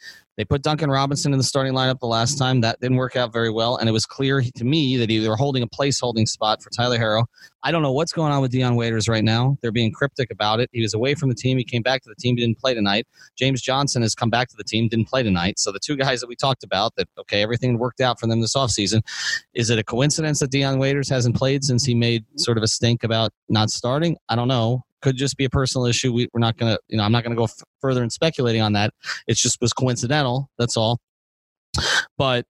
They 0.42 0.46
put 0.46 0.62
Duncan 0.62 0.90
Robinson 0.90 1.32
in 1.32 1.38
the 1.38 1.44
starting 1.44 1.72
lineup 1.72 2.00
the 2.00 2.08
last 2.08 2.36
time. 2.36 2.62
That 2.62 2.80
didn't 2.80 2.96
work 2.96 3.14
out 3.14 3.32
very 3.32 3.48
well, 3.48 3.76
and 3.76 3.88
it 3.88 3.92
was 3.92 4.04
clear 4.04 4.42
to 4.42 4.64
me 4.64 4.96
that 4.96 5.06
they 5.06 5.28
were 5.28 5.36
holding 5.36 5.62
a 5.62 5.68
placeholding 5.68 6.26
spot 6.26 6.60
for 6.60 6.68
Tyler 6.70 6.98
Herro. 6.98 7.26
I 7.62 7.70
don't 7.70 7.80
know 7.80 7.92
what's 7.92 8.12
going 8.12 8.32
on 8.32 8.42
with 8.42 8.50
Dion 8.50 8.74
Waiters 8.74 9.08
right 9.08 9.22
now. 9.22 9.56
They're 9.62 9.70
being 9.70 9.92
cryptic 9.92 10.32
about 10.32 10.58
it. 10.58 10.68
He 10.72 10.82
was 10.82 10.94
away 10.94 11.14
from 11.14 11.28
the 11.28 11.36
team. 11.36 11.58
He 11.58 11.64
came 11.64 11.82
back 11.82 12.02
to 12.02 12.08
the 12.08 12.16
team. 12.16 12.36
He 12.36 12.44
didn't 12.44 12.58
play 12.58 12.74
tonight. 12.74 13.06
James 13.38 13.62
Johnson 13.62 14.02
has 14.02 14.16
come 14.16 14.30
back 14.30 14.48
to 14.48 14.56
the 14.56 14.64
team. 14.64 14.88
Didn't 14.88 15.06
play 15.06 15.22
tonight. 15.22 15.60
So 15.60 15.70
the 15.70 15.78
two 15.78 15.94
guys 15.94 16.18
that 16.22 16.26
we 16.26 16.34
talked 16.34 16.64
about, 16.64 16.96
that 16.96 17.06
okay, 17.20 17.40
everything 17.40 17.78
worked 17.78 18.00
out 18.00 18.18
for 18.18 18.26
them 18.26 18.40
this 18.40 18.56
offseason. 18.56 19.02
Is 19.54 19.70
it 19.70 19.78
a 19.78 19.84
coincidence 19.84 20.40
that 20.40 20.50
Dion 20.50 20.80
Waiters 20.80 21.08
hasn't 21.08 21.36
played 21.36 21.62
since 21.62 21.84
he 21.84 21.94
made 21.94 22.24
sort 22.34 22.58
of 22.58 22.64
a 22.64 22.68
stink 22.68 23.04
about 23.04 23.30
not 23.48 23.70
starting? 23.70 24.16
I 24.28 24.34
don't 24.34 24.48
know 24.48 24.82
could 25.02 25.16
just 25.16 25.36
be 25.36 25.44
a 25.44 25.50
personal 25.50 25.86
issue. 25.86 26.12
We, 26.12 26.24
are 26.34 26.40
not 26.40 26.56
going 26.56 26.72
to, 26.72 26.78
you 26.88 26.96
know, 26.96 27.02
I'm 27.02 27.12
not 27.12 27.24
going 27.24 27.34
to 27.34 27.38
go 27.38 27.44
f- 27.44 27.62
further 27.80 28.02
in 28.02 28.10
speculating 28.10 28.62
on 28.62 28.72
that. 28.72 28.94
It 29.26 29.36
just 29.36 29.60
was 29.60 29.72
coincidental. 29.72 30.48
That's 30.58 30.76
all. 30.76 31.00
But 32.16 32.46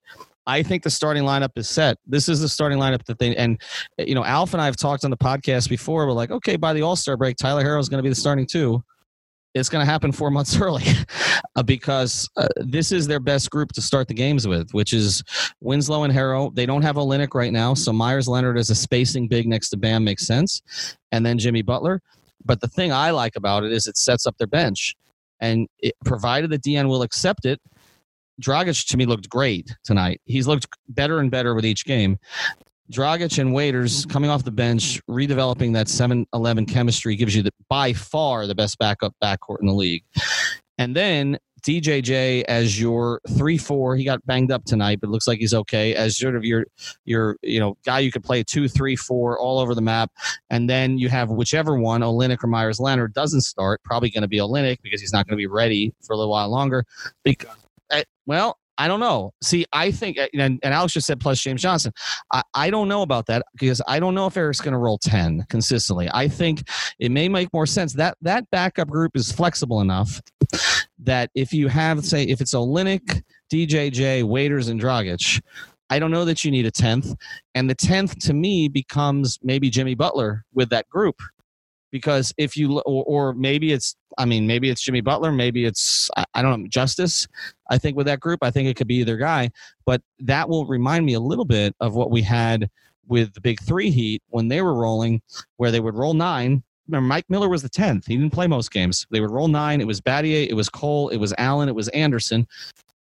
I 0.47 0.63
think 0.63 0.83
the 0.83 0.91
starting 0.91 1.23
lineup 1.23 1.51
is 1.57 1.69
set. 1.69 1.99
This 2.07 2.29
is 2.29 2.41
the 2.41 2.49
starting 2.49 2.79
lineup 2.79 3.05
that 3.05 3.19
they, 3.19 3.35
and, 3.37 3.61
you 3.99 4.15
know, 4.15 4.25
Alf 4.25 4.55
and 4.55 4.63
I 4.63 4.67
have 4.67 4.77
talked 4.77 5.05
on 5.05 5.11
the 5.11 5.17
podcast 5.17 5.69
before. 5.69 6.07
We're 6.07 6.13
like, 6.13 6.31
okay, 6.31 6.57
by 6.57 6.73
the 6.73 6.83
All 6.83 6.97
Star 6.97 7.17
break, 7.17 7.37
Tyler 7.37 7.65
Herro 7.65 7.81
is 7.81 7.89
going 7.89 7.99
to 7.99 8.03
be 8.03 8.09
the 8.09 8.15
starting 8.15 8.47
two. 8.47 8.83
It's 9.55 9.69
going 9.69 9.85
to 9.85 9.91
happen 9.91 10.13
four 10.13 10.31
months 10.31 10.57
early 10.61 10.85
uh, 11.57 11.63
because 11.63 12.29
uh, 12.37 12.49
this 12.57 12.91
is 12.91 13.07
their 13.07 13.21
best 13.21 13.51
group 13.51 13.73
to 13.73 13.83
start 13.83 14.09
the 14.09 14.15
games 14.15 14.49
with, 14.49 14.73
which 14.73 14.93
is 14.93 15.23
Winslow 15.61 16.05
and 16.05 16.13
Herro. 16.13 16.55
They 16.55 16.67
don't 16.67 16.83
have 16.83 16.97
Olynyk 16.97 17.35
right 17.35 17.53
now, 17.53 17.75
so 17.75 17.93
Meyers 17.93 18.29
Leonard 18.29 18.59
as 18.59 18.71
a 18.71 18.75
spacing 18.75 19.29
big 19.29 19.47
next 19.47 19.69
to 19.71 19.77
Bam 19.77 20.05
makes 20.05 20.27
sense, 20.27 20.63
and 21.13 21.25
then 21.25 21.39
Jimmy 21.39 21.63
Butler. 21.63 22.01
But 22.45 22.61
the 22.61 22.69
thing 22.69 22.93
I 22.93 23.11
like 23.11 23.37
about 23.37 23.65
it 23.65 23.73
is 23.73 23.87
it 23.87 23.97
sets 23.97 24.27
up 24.27 24.37
their 24.39 24.47
bench. 24.47 24.95
And 25.41 25.69
it, 25.81 25.95
provided 26.05 26.51
that 26.51 26.63
Dion 26.63 26.89
will 26.89 27.03
accept 27.03 27.45
it, 27.45 27.61
Dragic 28.41 28.87
to 28.89 28.97
me 28.97 29.07
looked 29.07 29.29
great 29.29 29.77
tonight. 29.85 30.21
He's 30.25 30.47
looked 30.47 30.67
better 30.89 31.19
and 31.19 31.31
better 31.31 31.55
with 31.55 31.67
each 31.67 31.85
game. 31.85 32.19
Dragic 32.93 33.39
and 33.39 33.55
Waiters 33.55 34.05
coming 34.07 34.29
off 34.29 34.45
the 34.45 34.51
bench, 34.51 35.01
redeveloping 35.09 35.73
that 35.75 35.89
7 35.89 36.27
11 36.35 36.67
chemistry 36.67 37.17
gives 37.17 37.35
you 37.35 37.43
the, 37.43 37.51
by 37.69 37.93
far 37.93 38.47
the 38.47 38.55
best 38.55 38.79
backup 38.79 39.15
backcourt 39.23 39.61
in 39.61 39.67
the 39.67 39.75
league. 39.75 40.05
And 40.79 40.97
then 40.97 41.39
DJJ 41.63 42.45
as 42.49 42.81
your 42.81 43.21
three 43.37 43.57
four. 43.57 43.97
He 43.97 44.05
got 44.05 44.25
banged 44.27 44.51
up 44.51 44.65
tonight, 44.65 45.01
but 45.01 45.11
looks 45.11 45.29
like 45.29 45.39
he's 45.39 45.55
okay. 45.55 45.95
As 45.95 46.19
sort 46.19 46.37
of 46.37 46.45
your 46.45 46.67
your 47.05 47.37
you 47.43 47.61
know 47.61 47.77
guy 47.85 48.01
you 48.01 48.11
could 48.11 48.25
play 48.25 48.43
two 48.43 48.69
three 48.69 48.97
four 48.97 49.39
all 49.39 49.59
over 49.59 49.75
the 49.75 49.81
map, 49.81 50.11
and 50.51 50.69
then 50.69 50.99
you 50.99 51.09
have 51.09 51.31
whichever 51.31 51.79
one 51.79 52.01
Olynyk 52.01 52.43
or 52.43 52.49
Meyers 52.49 52.81
Leonard 52.81 53.15
doesn't 53.15 53.43
start. 53.43 53.81
Probably 53.85 54.11
going 54.11 54.23
to 54.23 54.29
be 54.29 54.39
Olynyk 54.39 54.79
because 54.83 55.01
he's 55.01 55.13
not 55.13 55.27
going 55.27 55.37
to 55.37 55.41
be 55.41 55.47
ready 55.47 55.95
for 56.03 56.15
a 56.15 56.17
little 56.17 56.33
while 56.33 56.49
longer. 56.49 56.85
Because, 57.23 57.57
eh, 57.91 58.03
well, 58.27 58.59
I 58.83 58.89
don't 58.89 58.99
know. 58.99 59.33
See, 59.41 59.65
I 59.73 59.93
think, 59.93 60.19
and, 60.19 60.59
and 60.61 60.75
Alex 60.75 60.95
just 60.95 61.07
said 61.07 61.21
plus 61.21 61.39
James 61.39 61.63
Johnson. 61.63 61.93
I, 62.33 62.43
I 62.53 62.69
don't 62.69 62.89
know 62.89 63.03
about 63.03 63.27
that 63.27 63.45
because 63.53 63.81
I 63.87 64.01
don't 64.01 64.13
know 64.13 64.27
if 64.27 64.37
Erik's 64.37 64.61
going 64.61 64.73
to 64.73 64.79
roll 64.79 64.99
10 64.99 65.47
consistently. 65.49 66.09
I 66.13 66.27
think 66.27 66.65
it 66.99 67.13
may 67.13 67.29
make 67.29 67.53
more 67.53 67.65
sense. 67.65 67.93
That 67.93 68.17
that 68.23 68.51
backup 68.51 68.89
group 68.89 69.13
is 69.15 69.31
flexible 69.31 69.83
enough 69.83 70.21
that 70.99 71.31
if 71.37 71.53
you 71.53 71.69
have, 71.69 72.05
say, 72.05 72.25
if 72.25 72.41
it's 72.41 72.55
Olynyk, 72.55 73.23
DJJ, 73.53 74.25
Waiters, 74.25 74.67
and 74.67 74.81
Dragic, 74.83 75.41
I 75.89 76.01
don't 76.01 76.11
know 76.11 76.25
that 76.25 76.45
you 76.45 76.51
need 76.51 76.67
a 76.67 76.73
10th. 76.73 77.15
And 77.55 77.71
the 77.71 77.77
10th 77.77 78.19
to 78.27 78.35
me 78.35 78.67
becomes 78.67 79.39
maybe 79.45 79.71
Jimmy 79.71 79.95
Butler 79.95 80.45
with 80.53 80.71
that 80.71 80.89
group 80.89 81.23
because 81.93 82.35
if 82.39 82.57
you 82.57 82.81
or, 82.81 83.05
or, 83.07 83.35
maybe 83.35 83.73
it's 83.73 83.95
i 84.19 84.25
mean 84.25 84.47
maybe 84.47 84.69
it's 84.69 84.81
jimmy 84.83 85.01
butler 85.01 85.31
maybe 85.31 85.65
it's 85.65 86.11
I, 86.17 86.25
I, 86.35 86.43
don't 86.43 86.63
know 86.63 86.69
justice 86.69 87.29
i 87.71 87.79
think 87.79 87.97
with 87.97 88.07
that 88.07 88.21
group 88.21 88.41
i 88.43 88.51
think 88.51 88.69
it 88.69 88.77
could 88.77 88.89
be 88.89 88.97
either 88.97 89.17
guy 89.17 89.51
but 89.87 90.03
that 90.21 90.49
will 90.49 90.67
remind 90.67 91.07
me 91.07 91.15
a 91.15 91.21
little 91.21 91.45
bit 91.45 91.75
of 91.79 91.95
what 91.95 92.11
we 92.11 92.23
had 92.23 92.69
with 93.07 93.33
the 93.35 93.41
big 93.41 93.61
three 93.63 93.91
heat 93.91 94.23
when 94.29 94.49
they 94.49 94.61
were 94.61 94.75
rolling 94.75 95.23
where 95.57 95.71
they 95.71 95.81
would 95.81 95.95
roll 95.95 96.15
nine 96.15 96.63
Remember, 96.89 97.07
Mike 97.07 97.27
Miller 97.29 97.49
was 97.49 97.63
the 97.63 97.71
10th. 97.71 98.07
He 98.07 98.17
didn't 98.17 98.33
play 98.33 98.49
most 98.49 98.73
games. 98.73 99.07
They 99.11 99.21
would 99.21 99.31
roll 99.31 99.47
nine. 99.47 99.81
It 99.81 99.87
was 99.87 100.01
Battier, 100.01 100.49
it 100.49 100.55
was 100.55 100.69
Cole, 100.69 101.11
it 101.11 101.17
was 101.17 101.33
Allen, 101.39 101.69
it 101.69 101.75
was 101.75 101.89
Anderson. 101.89 102.47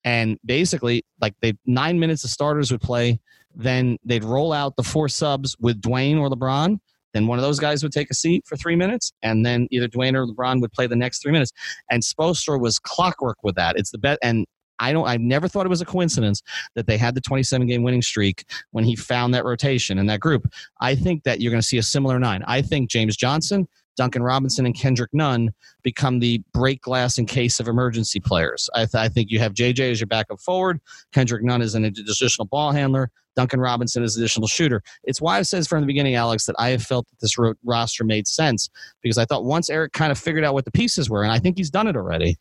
And 0.04 0.38
basically, 0.46 1.04
like 1.20 1.34
they 1.42 1.58
nine 1.66 2.00
minutes 2.00 2.24
of 2.24 2.30
starters 2.30 2.72
would 2.72 2.82
play. 2.82 3.20
Then 3.56 3.98
they'd 4.06 4.24
roll 4.24 4.54
out 4.54 4.76
the 4.76 4.84
four 4.84 5.10
subs 5.10 5.58
with 5.60 5.82
Dwyane 5.82 6.20
or 6.20 6.30
LeBron 6.30 6.80
then 7.16 7.28
one 7.28 7.40
of 7.40 7.44
those 7.44 7.60
guys 7.60 7.82
would 7.82 7.94
take 7.94 8.12
a 8.12 8.14
seat 8.14 8.44
for 8.46 8.58
three 8.58 8.76
minutes, 8.76 9.14
and 9.24 9.46
then 9.46 9.68
either 9.72 9.88
Dwyane 9.88 10.16
or 10.16 10.28
LeBron 10.28 10.60
would 10.60 10.74
play 10.74 10.86
the 10.86 10.96
next 10.96 11.22
three 11.22 11.32
minutes. 11.32 11.52
And 11.90 12.04
Spoelstra 12.04 12.60
was 12.60 12.78
clockwork 12.78 13.38
with 13.42 13.56
that. 13.56 13.78
It's 13.78 13.92
the 13.92 13.98
bet, 13.98 14.20
and 14.22 14.46
I 14.80 14.92
don't. 14.92 15.08
I 15.08 15.16
never 15.18 15.48
thought 15.48 15.66
it 15.66 15.70
was 15.70 15.82
a 15.82 15.86
coincidence 15.86 16.42
that 16.76 16.88
they 16.88 16.98
had 16.98 17.16
the 17.16 17.22
27 17.22 17.68
game 17.68 17.84
winning 17.84 18.02
streak 18.02 18.44
when 18.72 18.84
he 18.84 18.98
found 18.98 19.34
that 19.34 19.46
rotation 19.46 19.98
in 19.98 20.08
that 20.08 20.20
group. 20.20 20.52
I 20.82 20.96
think 20.96 21.24
that 21.24 21.40
you're 21.40 21.52
going 21.52 21.62
to 21.62 21.68
see 21.68 21.78
a 21.78 21.84
similar 21.84 22.20
nine. 22.20 22.44
I 22.48 22.62
think 22.62 22.90
James 22.90 23.16
Johnson, 23.16 23.68
Duncan 23.96 24.24
Robinson, 24.24 24.66
and 24.66 24.76
Kendrick 24.76 25.14
Nunn 25.14 25.52
become 25.84 26.20
the 26.20 26.42
break 26.54 26.82
glass 26.82 27.18
in 27.18 27.26
case 27.26 27.60
of 27.60 27.68
emergency 27.68 28.20
players. 28.20 28.70
I, 28.76 28.80
th- 28.80 28.96
I 28.96 29.10
think 29.10 29.32
you 29.32 29.40
have 29.40 29.54
JJ 29.54 29.92
as 29.92 30.00
your 30.00 30.08
backup 30.08 30.40
forward. 30.40 30.80
Kendrick 31.14 31.44
Nunn 31.44 31.62
is 31.62 31.76
an 31.76 31.86
additional 31.86 32.46
ball 32.46 32.72
handler. 32.72 33.12
Duncan 33.36 33.60
Robinson 33.60 34.04
is 34.04 34.16
an 34.16 34.24
additional 34.24 34.48
shooter. 34.48 34.82
It's 35.04 35.22
why 35.22 35.38
I 35.38 35.42
said 35.42 35.68
from 35.68 35.82
the 35.82 35.88
beginning, 35.88 36.16
Alex, 36.16 36.46
that 36.46 36.56
I 36.58 36.70
have 36.70 36.84
felt 36.84 37.08
that 37.10 37.20
this 37.20 37.38
ro- 37.38 37.54
roster 37.64 38.04
made 38.04 38.28
sense 38.28 38.70
because 39.02 39.18
I 39.18 39.26
thought 39.26 39.44
once 39.44 39.70
Erik 39.70 39.92
kind 39.92 40.12
of 40.12 40.18
figured 40.18 40.44
out 40.44 40.54
what 40.54 40.66
the 40.66 40.72
pieces 40.72 41.10
were, 41.10 41.24
and 41.24 41.32
I 41.32 41.40
think 41.40 41.58
he's 41.58 41.70
done 41.70 41.88
it 41.88 41.96
already. 41.96 42.38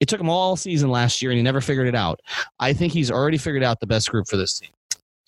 It 0.00 0.08
took 0.08 0.20
him 0.20 0.30
all 0.30 0.54
season 0.54 0.90
last 0.90 1.20
year, 1.20 1.32
and 1.32 1.38
he 1.38 1.42
never 1.42 1.60
figured 1.60 1.88
it 1.88 1.96
out. 1.96 2.20
I 2.60 2.72
think 2.72 2.92
he's 2.92 3.10
already 3.10 3.36
figured 3.36 3.64
out 3.64 3.80
the 3.80 3.86
best 3.86 4.10
group 4.10 4.28
for 4.28 4.36
this 4.36 4.58
team. 4.58 4.70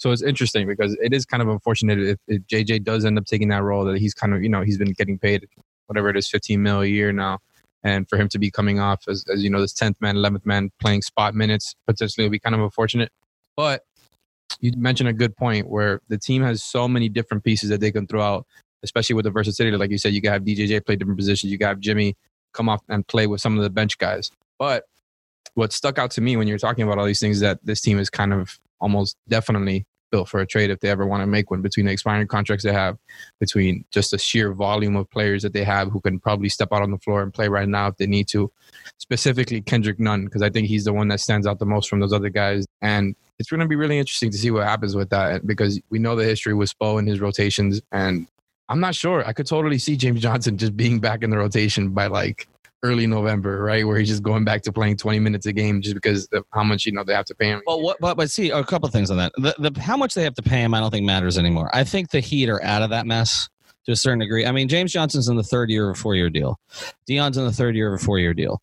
So 0.01 0.11
it's 0.13 0.23
interesting 0.23 0.67
because 0.67 0.97
it 1.03 1.13
is 1.13 1.27
kind 1.27 1.43
of 1.43 1.49
unfortunate 1.49 1.99
if, 1.99 2.19
if 2.27 2.43
JJ 2.47 2.85
does 2.85 3.05
end 3.05 3.19
up 3.19 3.27
taking 3.27 3.49
that 3.49 3.63
role 3.63 3.85
that 3.85 3.99
he's 3.99 4.15
kind 4.15 4.33
of 4.35 4.43
you 4.43 4.49
know 4.49 4.63
he's 4.63 4.79
been 4.79 4.93
getting 4.93 5.19
paid 5.19 5.47
whatever 5.87 6.09
it 6.09 6.17
is 6.17 6.29
15 6.29 6.63
mil 6.63 6.81
a 6.81 6.87
year 6.87 7.13
now 7.13 7.39
and 7.83 8.09
for 8.09 8.17
him 8.17 8.29
to 8.29 8.39
be 8.39 8.51
coming 8.51 8.81
off 8.81 9.03
as, 9.09 9.25
as 9.31 9.45
you 9.45 9.51
know 9.51 9.61
this 9.61 9.75
10th 9.75 9.97
man 10.01 10.17
11th 10.17 10.47
man 10.47 10.71
playing 10.81 11.03
spot 11.03 11.35
minutes 11.35 11.75
potentially 11.87 12.25
would 12.25 12.33
be 12.33 12.39
kind 12.39 12.55
of 12.55 12.63
unfortunate 12.63 13.13
but 13.57 13.83
you 14.61 14.73
mentioned 14.77 15.09
a 15.09 15.13
good 15.13 15.37
point 15.37 15.69
where 15.69 16.01
the 16.09 16.19
team 16.19 16.43
has 16.43 16.63
so 16.63 16.89
many 16.89 17.09
different 17.09 17.45
pieces 17.45 17.69
that 17.71 17.81
they 17.81 17.93
can 17.93 18.07
throw 18.07 18.23
out, 18.23 18.47
especially 18.83 19.15
with 19.15 19.25
the 19.25 19.31
versatility. 19.31 19.77
Like 19.77 19.91
you 19.91 19.99
said, 19.99 20.13
you 20.13 20.21
got 20.21 20.33
have 20.33 20.43
DJJ 20.43 20.85
play 20.85 20.97
different 20.97 21.19
positions. 21.19 21.53
You 21.53 21.59
got 21.59 21.69
have 21.69 21.81
Jimmy 21.81 22.17
come 22.53 22.69
off 22.69 22.83
and 22.89 23.07
play 23.07 23.27
with 23.27 23.41
some 23.41 23.57
of 23.57 23.63
the 23.63 23.71
bench 23.71 23.99
guys. 23.99 24.31
But 24.59 24.85
what 25.55 25.73
stuck 25.73 25.99
out 25.99 26.11
to 26.13 26.21
me 26.21 26.37
when 26.37 26.49
you're 26.49 26.59
talking 26.59 26.85
about 26.85 26.99
all 26.99 27.07
these 27.07 27.21
things 27.21 27.37
is 27.37 27.41
that 27.41 27.61
this 27.65 27.81
team 27.81 27.99
is 27.99 28.11
kind 28.11 28.33
of 28.33 28.59
almost 28.81 29.17
definitely 29.29 29.87
built 30.11 30.29
for 30.29 30.41
a 30.41 30.47
trade 30.47 30.71
if 30.71 30.81
they 30.81 30.89
ever 30.89 31.07
want 31.07 31.23
to 31.23 31.27
make 31.27 31.51
one 31.51 31.63
between 31.63 31.87
the 31.87 31.93
expiring 31.93 32.27
contracts 32.27 32.65
they 32.65 32.73
have, 32.73 32.99
between 33.39 33.85
just 33.91 34.11
the 34.11 34.19
sheer 34.19 34.53
volume 34.53 34.97
of 34.97 35.09
players 35.11 35.43
that 35.43 35.53
they 35.53 35.65
have 35.65 35.91
who 35.91 36.01
can 36.01 36.19
probably 36.19 36.49
step 36.49 36.69
out 36.73 36.83
on 36.83 36.91
the 36.91 36.99
floor 36.99 37.23
and 37.23 37.33
play 37.33 37.49
right 37.49 37.69
now 37.69 37.89
if 37.89 37.97
they 37.97 38.07
need 38.07 38.29
to. 38.29 38.51
Specifically 38.99 39.61
Kendrick 39.61 39.99
Nunn, 40.01 40.25
because 40.25 40.43
I 40.43 40.51
think 40.51 40.69
he's 40.69 40.85
the 40.85 40.93
one 40.93 41.09
that 41.09 41.21
stands 41.21 41.47
out 41.47 41.59
the 41.59 41.67
most 41.67 41.89
from 41.89 42.01
those 42.01 42.13
other 42.13 42.29
guys. 42.29 42.67
And 42.83 43.15
it's 43.39 43.49
going 43.49 43.61
to 43.61 43.67
be 43.67 43.77
really 43.77 43.99
interesting 43.99 44.31
to 44.31 44.37
see 44.37 44.51
what 44.51 44.67
happens 44.67 44.95
with 44.95 45.11
that 45.11 45.47
because 45.47 45.81
we 45.91 45.99
know 45.99 46.17
the 46.17 46.25
history 46.25 46.55
with 46.55 46.77
Spo 46.77 46.99
and 46.99 47.09
his 47.09 47.21
rotations. 47.21 47.81
And 47.93 48.27
I'm 48.69 48.81
not 48.81 48.95
sure. 48.95 49.27
I 49.27 49.33
could 49.33 49.47
totally 49.47 49.79
see 49.79 49.97
James 49.97 50.21
Johnson 50.21 50.59
just 50.59 50.77
being 50.77 51.01
back 51.01 51.23
in 51.23 51.31
the 51.31 51.39
rotation 51.39 51.91
by 51.91 52.07
like 52.07 52.47
early 52.83 53.07
November, 53.07 53.63
right? 53.63 53.87
Where 53.87 53.99
he's 53.99 54.09
just 54.09 54.23
going 54.23 54.45
back 54.45 54.63
to 54.63 54.73
playing 54.73 54.97
20 54.97 55.19
minutes 55.19 55.47
a 55.47 55.53
game 55.53 55.81
just 55.81 55.95
because 55.95 56.27
of 56.33 56.45
how 56.53 56.65
much, 56.65 56.87
you 56.87 56.93
know, 56.93 57.05
they 57.05 57.15
have 57.15 57.27
to 57.27 57.35
pay 57.35 57.49
him. 57.49 57.63
Well, 57.67 57.83
what, 57.83 57.99
but, 58.01 58.17
but 58.17 58.31
see, 58.31 58.51
a 58.51 58.65
couple 58.65 58.89
things 58.89 59.11
on 59.11 59.17
that. 59.19 59.33
The, 59.37 59.71
the, 59.71 59.81
how 59.81 59.97
much 59.97 60.15
they 60.15 60.23
have 60.23 60.35
to 60.35 60.43
pay 60.43 60.63
him, 60.63 60.75
I 60.75 60.81
don't 60.81 60.91
think 60.91 61.05
matters 61.05 61.39
anymore. 61.39 61.71
I 61.75 61.85
think 61.85 62.11
the 62.11 62.21
Heat 62.21 62.49
are 62.49 62.63
out 62.63 62.83
of 62.83 62.91
that 62.91 63.07
mess 63.07 63.49
to 63.85 63.93
a 63.93 63.97
certain 63.97 64.19
degree. 64.19 64.47
I 64.47 64.53
mean, 64.53 64.69
James 64.69 64.93
Johnson's 64.93 65.29
in 65.29 65.37
the 65.37 65.43
third 65.43 65.71
year 65.71 65.91
of 65.91 65.97
a 65.97 66.01
four 66.01 66.15
year 66.15 66.31
deal, 66.31 66.59
Dion's 67.07 67.37
in 67.37 67.45
the 67.45 67.53
third 67.53 67.77
year 67.77 67.93
of 67.93 68.01
a 68.01 68.05
four 68.05 68.19
year 68.19 68.35
deal 68.35 68.63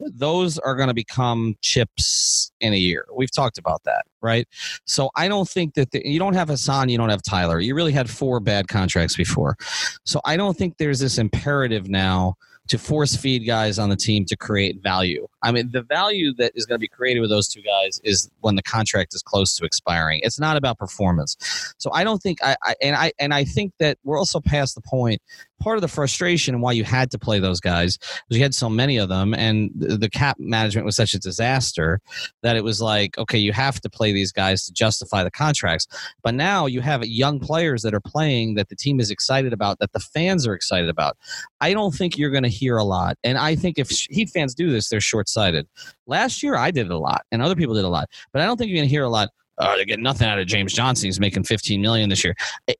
those 0.00 0.58
are 0.58 0.74
going 0.74 0.88
to 0.88 0.94
become 0.94 1.56
chips 1.60 2.52
in 2.60 2.72
a 2.72 2.76
year. 2.76 3.06
We've 3.14 3.30
talked 3.30 3.58
about 3.58 3.82
that, 3.84 4.06
right? 4.20 4.46
So 4.84 5.10
I 5.14 5.28
don't 5.28 5.48
think 5.48 5.74
that 5.74 5.90
the, 5.90 6.02
you 6.04 6.18
don't 6.18 6.34
have 6.34 6.48
Hassan, 6.48 6.88
you 6.88 6.98
don't 6.98 7.10
have 7.10 7.22
Tyler. 7.22 7.60
You 7.60 7.74
really 7.74 7.92
had 7.92 8.08
four 8.08 8.40
bad 8.40 8.68
contracts 8.68 9.16
before. 9.16 9.56
So 10.04 10.20
I 10.24 10.36
don't 10.36 10.56
think 10.56 10.78
there's 10.78 11.00
this 11.00 11.18
imperative 11.18 11.88
now 11.88 12.34
to 12.70 12.78
force 12.78 13.16
feed 13.16 13.40
guys 13.40 13.80
on 13.80 13.88
the 13.88 13.96
team 13.96 14.24
to 14.24 14.36
create 14.36 14.80
value. 14.80 15.26
I 15.42 15.50
mean, 15.50 15.72
the 15.72 15.82
value 15.82 16.32
that 16.34 16.52
is 16.54 16.66
going 16.66 16.76
to 16.76 16.80
be 16.80 16.86
created 16.86 17.18
with 17.18 17.28
those 17.28 17.48
two 17.48 17.62
guys 17.62 18.00
is 18.04 18.30
when 18.42 18.54
the 18.54 18.62
contract 18.62 19.12
is 19.12 19.22
close 19.22 19.56
to 19.56 19.64
expiring. 19.64 20.20
It's 20.22 20.38
not 20.38 20.56
about 20.56 20.78
performance. 20.78 21.36
So 21.78 21.90
I 21.92 22.04
don't 22.04 22.22
think 22.22 22.38
I, 22.44 22.54
I 22.62 22.74
and 22.80 22.94
I 22.94 23.12
and 23.18 23.34
I 23.34 23.42
think 23.42 23.72
that 23.80 23.98
we're 24.04 24.18
also 24.18 24.40
past 24.40 24.76
the 24.76 24.82
point 24.82 25.20
part 25.60 25.76
of 25.76 25.82
the 25.82 25.88
frustration 25.88 26.54
and 26.54 26.62
why 26.62 26.72
you 26.72 26.84
had 26.84 27.10
to 27.10 27.18
play 27.18 27.38
those 27.38 27.60
guys 27.60 27.98
was 28.28 28.36
you 28.38 28.42
had 28.42 28.54
so 28.54 28.68
many 28.68 28.96
of 28.96 29.08
them 29.08 29.34
and 29.34 29.70
the 29.76 30.08
cap 30.08 30.36
management 30.38 30.84
was 30.84 30.96
such 30.96 31.14
a 31.14 31.18
disaster 31.18 32.00
that 32.42 32.56
it 32.56 32.64
was 32.64 32.80
like 32.80 33.16
okay 33.18 33.38
you 33.38 33.52
have 33.52 33.80
to 33.80 33.90
play 33.90 34.12
these 34.12 34.32
guys 34.32 34.64
to 34.64 34.72
justify 34.72 35.22
the 35.22 35.30
contracts. 35.30 35.86
But 36.22 36.34
now 36.34 36.66
you 36.66 36.80
have 36.80 37.04
young 37.04 37.38
players 37.38 37.82
that 37.82 37.94
are 37.94 38.00
playing 38.00 38.54
that 38.54 38.68
the 38.68 38.76
team 38.76 39.00
is 39.00 39.10
excited 39.10 39.52
about 39.52 39.78
that 39.78 39.92
the 39.92 40.00
fans 40.00 40.46
are 40.46 40.54
excited 40.54 40.88
about. 40.88 41.16
I 41.60 41.72
don't 41.72 41.94
think 41.94 42.18
you're 42.18 42.30
going 42.30 42.42
to 42.42 42.48
hear 42.48 42.76
a 42.76 42.84
lot 42.84 43.16
and 43.22 43.38
i 43.38 43.54
think 43.54 43.78
if 43.78 43.90
heat 43.90 44.30
fans 44.30 44.54
do 44.54 44.70
this 44.70 44.88
they're 44.88 45.00
short-sighted. 45.00 45.66
Last 46.06 46.42
year 46.42 46.56
i 46.56 46.70
did 46.70 46.86
it 46.86 46.92
a 46.92 46.98
lot 46.98 47.22
and 47.30 47.42
other 47.42 47.54
people 47.54 47.74
did 47.74 47.84
a 47.84 47.88
lot 47.88 48.08
but 48.32 48.42
i 48.42 48.46
don't 48.46 48.56
think 48.56 48.70
you're 48.70 48.78
going 48.78 48.88
to 48.88 48.90
hear 48.90 49.04
a 49.04 49.08
lot 49.08 49.30
uh, 49.60 49.76
they 49.76 49.84
get 49.84 50.00
nothing 50.00 50.26
out 50.26 50.38
of 50.38 50.46
James 50.46 50.72
Johnson. 50.72 51.06
He's 51.06 51.20
making 51.20 51.44
15 51.44 51.80
million 51.80 52.08
this 52.08 52.24
year. 52.24 52.34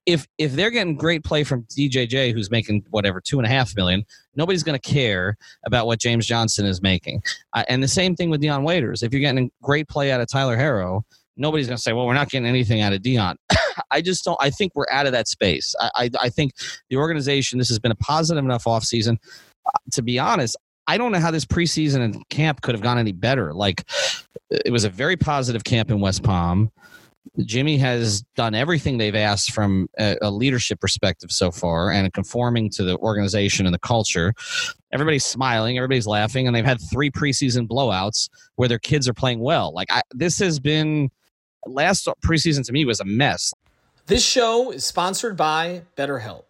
If 0.07 0.27
if 0.39 0.53
they're 0.53 0.71
getting 0.71 0.97
great 0.97 1.23
play 1.23 1.45
from 1.45 1.65
DJJ, 1.65 2.33
who's 2.33 2.51
making 2.51 2.85
whatever 2.91 3.21
two 3.21 3.39
and 3.39 3.47
a 3.47 3.51
half 3.51 3.77
million, 3.77 4.05
nobody's 4.35 4.63
going 4.63 4.79
to 4.79 4.91
care 4.91 5.37
about 5.67 5.87
what 5.87 6.01
James 6.01 6.27
Johnson 6.27 6.65
is 6.65 6.81
making. 6.81 7.23
Uh, 7.53 7.65
and 7.69 7.83
the 7.83 7.89
same 7.89 8.17
thing 8.17 8.31
with 8.31 8.41
Dion 8.41 8.65
Waiters. 8.65 9.03
If 9.03 9.13
you're 9.13 9.21
getting 9.21 9.51
great 9.63 9.89
play 9.89 10.11
out 10.11 10.23
of 10.23 10.29
Tyler 10.29 10.57
Herro, 10.57 11.03
nobody's 11.37 11.67
going 11.67 11.77
to 11.77 11.83
say, 11.83 11.93
"Well, 11.93 12.07
we're 12.07 12.15
not 12.15 12.31
getting 12.31 12.49
anything 12.49 12.81
out 12.81 12.95
of 12.95 13.03
Dion." 13.03 13.37
I 13.91 14.01
just 14.01 14.25
don't. 14.25 14.39
I 14.41 14.49
think 14.49 14.73
we're 14.75 14.91
out 14.91 15.05
of 15.05 15.13
that 15.13 15.29
space. 15.29 15.75
I, 15.81 15.91
I, 15.95 16.11
I 16.23 16.29
think 16.31 16.53
the 16.89 16.97
organization. 16.97 17.59
This 17.59 17.69
has 17.69 17.79
been 17.79 17.93
a 17.93 17.97
positive 17.97 18.45
enough 18.45 18.65
offseason. 18.65 19.19
Uh, 19.67 19.71
to 19.93 20.03
be 20.03 20.19
honest, 20.19 20.57
I 20.87 20.99
don't 20.99 21.13
know 21.13 21.21
how 21.21 21.31
this 21.31 21.45
preseason 21.45 22.01
and 22.01 22.29
camp 22.29 22.63
could 22.63 22.75
have 22.75 22.83
gone 22.83 22.99
any 22.99 23.13
better. 23.13 23.55
Like, 23.55 23.85
it 24.51 24.73
was 24.73 24.85
a 24.85 24.91
very 24.91 25.17
positive 25.17 25.65
camp 25.65 25.91
in 25.91 26.01
West 26.01 26.23
Palm. 26.23 26.71
Jimmy 27.45 27.77
has 27.79 28.23
done 28.35 28.55
everything 28.55 28.99
they've 28.99 29.15
asked 29.15 29.53
from 29.53 29.89
a, 29.99 30.17
a, 30.23 30.31
leadership 30.31 30.81
perspective 30.81 31.31
so 31.31 31.51
far 31.51 31.93
and 31.93 32.13
conforming 32.13 32.71
to 32.71 32.83
the 32.83 32.97
organization 32.99 33.67
and 33.67 33.75
the 33.75 33.79
culture. 33.79 34.33
Everybody's 34.91 35.25
smiling, 35.25 35.77
everybody's 35.77 36.07
laughing, 36.07 36.47
and 36.47 36.57
they've 36.57 36.65
had 36.65 36.81
three 36.91 37.11
preseason 37.11 37.69
blowouts 37.69 38.29
where 38.57 38.69
their 38.69 38.79
kids 38.79 39.07
are 39.07 39.15
playing 39.15 39.41
well. 39.41 39.73
Like, 39.73 39.89
I, 39.93 40.03
this 40.13 40.39
has 40.41 40.59
been 40.59 41.11
last 41.67 42.09
preseason 42.25 42.65
to 42.67 42.73
me 42.73 42.85
was 42.85 43.01
a 43.01 43.05
mess. 43.05 43.53
This 44.07 44.25
show 44.25 44.73
is 44.73 44.85
sponsored 44.85 45.37
by 45.37 45.83
BetterHelp. 45.97 46.50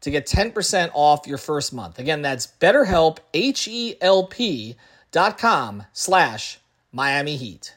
to 0.00 0.10
get 0.10 0.26
10% 0.26 0.90
off 0.94 1.26
your 1.26 1.38
first 1.38 1.72
month. 1.72 1.98
Again, 1.98 2.22
that's 2.22 2.46
betterhelp, 2.46 3.18
H-E-L-P 3.34 4.76
dot 5.10 5.38
com 5.38 5.84
slash 5.92 6.58
Miami 6.92 7.36
Heat. 7.36 7.74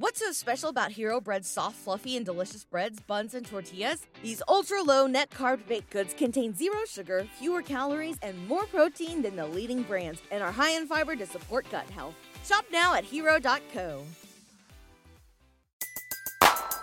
What's 0.00 0.20
so 0.20 0.32
special 0.32 0.70
about 0.70 0.92
Hero 0.92 1.20
Bread's 1.20 1.46
soft, 1.46 1.76
fluffy, 1.76 2.16
and 2.16 2.24
delicious 2.24 2.64
breads, 2.64 3.00
buns, 3.00 3.34
and 3.34 3.44
tortillas? 3.44 4.06
These 4.22 4.40
ultra 4.48 4.82
low 4.82 5.06
net 5.06 5.28
carb 5.28 5.66
baked 5.68 5.90
goods 5.90 6.14
contain 6.14 6.54
zero 6.54 6.78
sugar, 6.88 7.26
fewer 7.38 7.60
calories, 7.60 8.16
and 8.22 8.48
more 8.48 8.64
protein 8.64 9.20
than 9.20 9.36
the 9.36 9.46
leading 9.46 9.82
brands, 9.82 10.22
and 10.30 10.42
are 10.42 10.50
high 10.50 10.70
in 10.70 10.86
fiber 10.86 11.16
to 11.16 11.26
support 11.26 11.70
gut 11.70 11.88
health. 11.90 12.14
Shop 12.46 12.64
now 12.72 12.94
at 12.94 13.04
hero.co. 13.04 14.02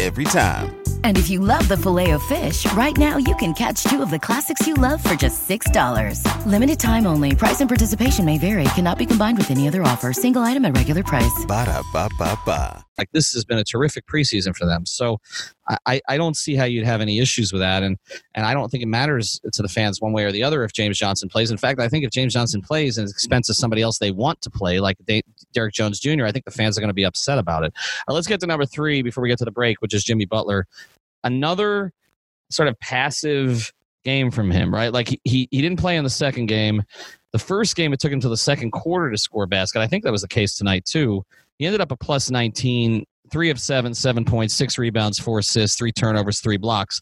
every 0.00 0.24
time. 0.24 0.74
And 1.04 1.16
if 1.18 1.28
you 1.30 1.38
love 1.40 1.68
the 1.68 1.76
filet 1.76 2.10
of 2.12 2.22
fish, 2.24 2.70
right 2.72 2.96
now 2.96 3.18
you 3.18 3.36
can 3.36 3.52
catch 3.54 3.84
two 3.84 4.02
of 4.02 4.10
the 4.10 4.18
classics 4.18 4.66
you 4.66 4.74
love 4.74 5.02
for 5.04 5.14
just 5.14 5.48
$6. 5.48 6.46
Limited 6.46 6.80
time 6.80 7.06
only. 7.06 7.34
Price 7.34 7.60
and 7.60 7.68
participation 7.68 8.24
may 8.24 8.38
vary. 8.38 8.64
Cannot 8.74 8.98
be 8.98 9.06
combined 9.06 9.38
with 9.38 9.50
any 9.50 9.68
other 9.68 9.82
offer. 9.82 10.12
Single 10.12 10.42
item 10.42 10.64
at 10.64 10.76
regular 10.76 11.02
price. 11.02 11.44
Ba 11.46 11.66
da 11.66 11.82
ba 11.92 12.08
ba 12.18 12.38
ba. 12.46 12.84
Like 12.96 13.10
this 13.12 13.32
has 13.32 13.44
been 13.44 13.58
a 13.58 13.64
terrific 13.64 14.06
preseason 14.06 14.56
for 14.56 14.66
them. 14.66 14.86
So 14.86 15.18
I, 15.86 16.00
I 16.08 16.16
don't 16.18 16.36
see 16.36 16.54
how 16.54 16.64
you'd 16.64 16.84
have 16.84 17.00
any 17.00 17.20
issues 17.20 17.52
with 17.52 17.60
that. 17.60 17.82
And 17.82 17.98
and 18.34 18.44
I 18.44 18.52
don't 18.52 18.70
think 18.70 18.82
it 18.82 18.86
matters 18.86 19.40
to 19.52 19.62
the 19.62 19.68
fans 19.68 20.00
one 20.00 20.12
way 20.12 20.24
or 20.24 20.32
the 20.32 20.42
other 20.42 20.62
if 20.62 20.72
James 20.72 20.98
Johnson 20.98 21.28
plays. 21.28 21.50
In 21.50 21.56
fact, 21.56 21.80
I 21.80 21.88
think 21.88 22.04
if 22.04 22.10
James 22.10 22.34
Johnson 22.34 22.60
plays 22.60 22.98
and 22.98 23.08
expense 23.08 23.48
of 23.48 23.56
somebody 23.56 23.80
else 23.80 23.98
they 23.98 24.10
want 24.10 24.42
to 24.42 24.50
play, 24.50 24.80
like 24.80 24.98
Derrick 25.52 25.74
Jones 25.74 26.00
Jr., 26.00 26.26
I 26.26 26.32
think 26.32 26.44
the 26.44 26.50
fans 26.50 26.76
are 26.76 26.80
going 26.80 26.88
to 26.88 26.94
be 26.94 27.04
upset 27.04 27.38
about 27.38 27.64
it. 27.64 27.72
Right, 28.06 28.14
let's 28.14 28.26
get 28.26 28.40
to 28.40 28.46
number 28.46 28.66
three 28.66 29.02
before 29.02 29.22
we 29.22 29.28
get 29.28 29.38
to 29.38 29.44
the 29.44 29.50
break, 29.50 29.80
which 29.80 29.94
is 29.94 30.04
Jimmy 30.04 30.26
Butler 30.26 30.66
another 31.24 31.92
sort 32.50 32.68
of 32.68 32.78
passive 32.78 33.72
game 34.04 34.30
from 34.30 34.50
him, 34.50 34.72
right? 34.72 34.92
Like 34.92 35.08
he, 35.08 35.20
he, 35.24 35.48
he 35.50 35.62
didn't 35.62 35.80
play 35.80 35.96
in 35.96 36.04
the 36.04 36.10
second 36.10 36.46
game. 36.46 36.82
The 37.32 37.38
first 37.38 37.74
game, 37.74 37.92
it 37.92 37.98
took 37.98 38.12
him 38.12 38.20
to 38.20 38.28
the 38.28 38.36
second 38.36 38.70
quarter 38.70 39.10
to 39.10 39.18
score 39.18 39.44
a 39.44 39.48
basket. 39.48 39.80
I 39.80 39.88
think 39.88 40.04
that 40.04 40.12
was 40.12 40.22
the 40.22 40.28
case 40.28 40.56
tonight, 40.56 40.84
too. 40.84 41.24
He 41.58 41.66
ended 41.66 41.80
up 41.80 41.90
a 41.90 41.96
plus 41.96 42.30
19, 42.30 43.04
three 43.30 43.50
of 43.50 43.60
seven, 43.60 43.94
seven 43.94 44.24
points, 44.24 44.54
six 44.54 44.78
rebounds, 44.78 45.18
four 45.18 45.38
assists, 45.38 45.76
three 45.76 45.92
turnovers, 45.92 46.40
three 46.40 46.56
blocks. 46.56 47.00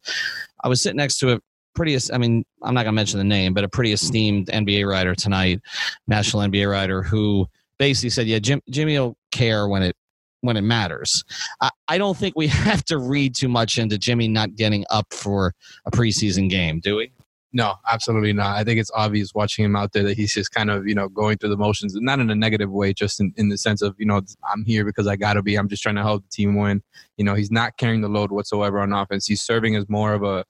I 0.62 0.68
was 0.68 0.82
sitting 0.82 0.96
next 0.96 1.18
to 1.18 1.34
a 1.34 1.40
pretty, 1.74 1.96
I 2.12 2.18
mean, 2.18 2.44
I'm 2.62 2.74
not 2.74 2.84
going 2.84 2.92
to 2.92 2.96
mention 2.96 3.18
the 3.18 3.24
name, 3.24 3.54
but 3.54 3.64
a 3.64 3.68
pretty 3.68 3.92
esteemed 3.92 4.48
NBA 4.48 4.88
writer 4.88 5.14
tonight, 5.14 5.60
national 6.06 6.42
NBA 6.42 6.70
writer, 6.70 7.02
who 7.02 7.46
basically 7.78 8.10
said, 8.10 8.26
yeah, 8.26 8.38
Jim, 8.38 8.60
Jimmy 8.70 8.98
will 8.98 9.16
care 9.30 9.68
when 9.68 9.82
it 9.82 9.96
when 10.42 10.56
it 10.56 10.62
matters. 10.62 11.24
I, 11.60 11.70
I 11.88 11.98
don't 11.98 12.16
think 12.16 12.34
we 12.36 12.46
have 12.48 12.84
to 12.86 12.98
read 12.98 13.34
too 13.34 13.48
much 13.48 13.78
into 13.78 13.96
Jimmy 13.96 14.28
not 14.28 14.54
getting 14.56 14.84
up 14.90 15.06
for 15.12 15.54
a 15.86 15.90
preseason 15.90 16.50
game, 16.50 16.80
do 16.80 16.96
we? 16.96 17.12
No, 17.54 17.74
absolutely 17.86 18.32
not. 18.32 18.56
I 18.56 18.64
think 18.64 18.80
it's 18.80 18.90
obvious 18.94 19.34
watching 19.34 19.64
him 19.64 19.76
out 19.76 19.92
there 19.92 20.02
that 20.04 20.16
he's 20.16 20.32
just 20.32 20.52
kind 20.52 20.70
of, 20.70 20.88
you 20.88 20.94
know, 20.94 21.08
going 21.08 21.36
through 21.36 21.50
the 21.50 21.56
motions, 21.58 21.94
not 21.94 22.18
in 22.18 22.30
a 22.30 22.34
negative 22.34 22.70
way, 22.70 22.94
just 22.94 23.20
in, 23.20 23.34
in 23.36 23.50
the 23.50 23.58
sense 23.58 23.82
of, 23.82 23.94
you 23.98 24.06
know, 24.06 24.22
I'm 24.50 24.64
here 24.64 24.86
because 24.86 25.06
I 25.06 25.16
got 25.16 25.34
to 25.34 25.42
be. 25.42 25.56
I'm 25.56 25.68
just 25.68 25.82
trying 25.82 25.96
to 25.96 26.02
help 26.02 26.22
the 26.22 26.30
team 26.30 26.56
win. 26.56 26.82
You 27.18 27.24
know, 27.24 27.34
he's 27.34 27.50
not 27.50 27.76
carrying 27.76 28.00
the 28.00 28.08
load 28.08 28.30
whatsoever 28.30 28.80
on 28.80 28.94
offense. 28.94 29.26
He's 29.26 29.42
serving 29.42 29.76
as 29.76 29.86
more 29.90 30.14
of 30.14 30.22
a 30.22 30.46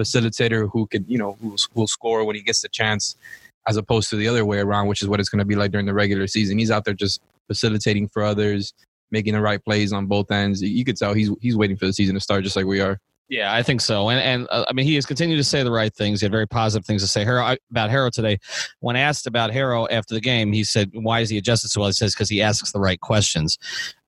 facilitator 0.00 0.68
who 0.72 0.88
can, 0.88 1.04
you 1.06 1.18
know, 1.18 1.36
who 1.40 1.54
will 1.74 1.86
score 1.86 2.24
when 2.24 2.34
he 2.34 2.42
gets 2.42 2.62
the 2.62 2.68
chance, 2.68 3.14
as 3.68 3.76
opposed 3.76 4.10
to 4.10 4.16
the 4.16 4.26
other 4.26 4.44
way 4.44 4.58
around, 4.58 4.88
which 4.88 5.02
is 5.02 5.08
what 5.08 5.20
it's 5.20 5.28
going 5.28 5.38
to 5.38 5.44
be 5.44 5.54
like 5.54 5.70
during 5.70 5.86
the 5.86 5.94
regular 5.94 6.26
season. 6.26 6.58
He's 6.58 6.72
out 6.72 6.84
there 6.84 6.94
just 6.94 7.20
facilitating 7.46 8.08
for 8.08 8.24
others, 8.24 8.74
making 9.12 9.34
the 9.34 9.40
right 9.40 9.64
plays 9.64 9.92
on 9.92 10.06
both 10.06 10.32
ends. 10.32 10.62
You 10.62 10.84
could 10.84 10.96
tell 10.96 11.14
he's 11.14 11.30
he's 11.40 11.56
waiting 11.56 11.76
for 11.76 11.86
the 11.86 11.92
season 11.92 12.14
to 12.16 12.20
start, 12.20 12.42
just 12.42 12.56
like 12.56 12.66
we 12.66 12.80
are. 12.80 12.98
Yeah, 13.30 13.54
I 13.54 13.62
think 13.62 13.80
so. 13.80 14.08
And 14.10 14.20
and 14.20 14.48
uh, 14.50 14.64
I 14.68 14.72
mean, 14.72 14.84
he 14.84 14.96
has 14.96 15.06
continued 15.06 15.36
to 15.36 15.44
say 15.44 15.62
the 15.62 15.70
right 15.70 15.94
things. 15.94 16.20
He 16.20 16.24
had 16.24 16.32
very 16.32 16.48
positive 16.48 16.84
things 16.84 17.00
to 17.02 17.08
say 17.08 17.24
Herro, 17.24 17.56
about 17.70 17.88
Herro 17.88 18.10
today. 18.10 18.38
When 18.80 18.96
asked 18.96 19.24
about 19.28 19.52
Herro 19.52 19.86
after 19.88 20.14
the 20.14 20.20
game, 20.20 20.52
he 20.52 20.64
said, 20.64 20.90
"Why 20.94 21.20
is 21.20 21.30
he 21.30 21.38
adjusted 21.38 21.68
so 21.68 21.80
well?" 21.80 21.90
He 21.90 21.92
says, 21.92 22.12
"Because 22.12 22.28
he 22.28 22.42
asks 22.42 22.72
the 22.72 22.80
right 22.80 23.00
questions." 23.00 23.56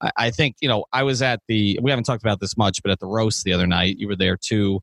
I, 0.01 0.11
I 0.17 0.29
think 0.29 0.57
you 0.59 0.67
know. 0.67 0.83
I 0.91 1.03
was 1.03 1.21
at 1.21 1.39
the. 1.47 1.79
We 1.81 1.89
haven't 1.89 2.03
talked 2.03 2.21
about 2.21 2.41
this 2.41 2.57
much, 2.57 2.83
but 2.83 2.91
at 2.91 2.99
the 2.99 3.07
roast 3.07 3.45
the 3.45 3.53
other 3.53 3.65
night, 3.65 3.97
you 3.97 4.09
were 4.09 4.17
there 4.17 4.35
too. 4.35 4.81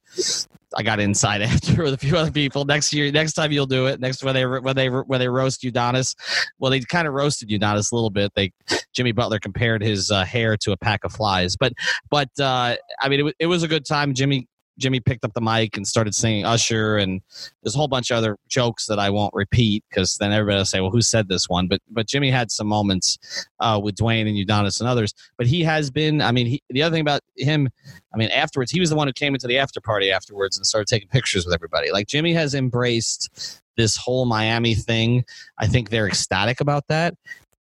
I 0.76 0.82
got 0.82 1.00
inside 1.00 1.42
after 1.42 1.82
with 1.82 1.94
a 1.94 1.98
few 1.98 2.16
other 2.16 2.30
people. 2.30 2.64
Next 2.64 2.92
year, 2.92 3.10
next 3.10 3.32
time 3.34 3.52
you'll 3.52 3.66
do 3.66 3.86
it. 3.86 4.00
Next 4.00 4.22
when 4.22 4.34
they 4.34 4.46
when 4.46 4.76
they 4.76 4.88
when 4.88 5.20
they 5.20 5.28
roast 5.28 5.62
Udonis, 5.62 6.14
well, 6.58 6.70
they 6.70 6.80
kind 6.80 7.08
of 7.08 7.14
roasted 7.14 7.48
Udonis 7.48 7.92
a 7.92 7.94
little 7.94 8.10
bit. 8.10 8.32
They 8.34 8.52
Jimmy 8.94 9.12
Butler 9.12 9.38
compared 9.38 9.82
his 9.82 10.10
uh, 10.10 10.24
hair 10.24 10.56
to 10.58 10.72
a 10.72 10.76
pack 10.76 11.04
of 11.04 11.12
flies, 11.12 11.56
but 11.56 11.72
but 12.10 12.28
uh, 12.40 12.76
I 13.00 13.08
mean 13.08 13.26
it, 13.26 13.34
it 13.38 13.46
was 13.46 13.62
a 13.62 13.68
good 13.68 13.84
time. 13.84 14.14
Jimmy 14.14 14.48
Jimmy 14.80 14.98
picked 14.98 15.24
up 15.24 15.32
the 15.34 15.40
mic 15.40 15.76
and 15.76 15.86
started 15.86 16.14
singing 16.14 16.44
Usher, 16.44 16.96
and 16.96 17.20
there's 17.62 17.74
a 17.74 17.78
whole 17.78 17.88
bunch 17.88 18.10
of 18.10 18.16
other 18.16 18.36
jokes 18.48 18.86
that 18.86 18.98
I 18.98 19.10
won't 19.10 19.34
repeat 19.34 19.84
because 19.88 20.16
then 20.16 20.32
everybody 20.32 20.58
will 20.58 20.64
say, 20.64 20.80
"Well, 20.80 20.90
who 20.90 21.02
said 21.02 21.28
this 21.28 21.48
one?" 21.48 21.68
But 21.68 21.80
but 21.90 22.06
Jimmy 22.06 22.30
had 22.30 22.50
some 22.50 22.66
moments 22.66 23.46
uh, 23.60 23.80
with 23.82 23.96
Dwyane 23.96 24.28
and 24.28 24.36
Udonis 24.36 24.80
and 24.80 24.88
others. 24.88 25.14
But 25.36 25.46
he 25.46 25.62
has 25.62 25.90
been. 25.90 26.20
I 26.20 26.32
mean, 26.32 26.46
he, 26.46 26.62
the 26.70 26.82
other 26.82 26.94
thing 26.94 27.02
about 27.02 27.20
him, 27.36 27.68
I 28.12 28.16
mean, 28.16 28.30
afterwards, 28.30 28.70
he 28.70 28.80
was 28.80 28.90
the 28.90 28.96
one 28.96 29.06
who 29.06 29.12
came 29.12 29.34
into 29.34 29.46
the 29.46 29.58
after 29.58 29.80
party 29.80 30.10
afterwards 30.10 30.56
and 30.56 30.66
started 30.66 30.88
taking 30.88 31.08
pictures 31.08 31.44
with 31.44 31.54
everybody. 31.54 31.92
Like 31.92 32.08
Jimmy 32.08 32.32
has 32.32 32.54
embraced 32.54 33.60
this 33.76 33.96
whole 33.96 34.24
Miami 34.24 34.74
thing. 34.74 35.24
I 35.58 35.66
think 35.66 35.90
they're 35.90 36.08
ecstatic 36.08 36.60
about 36.60 36.88
that 36.88 37.14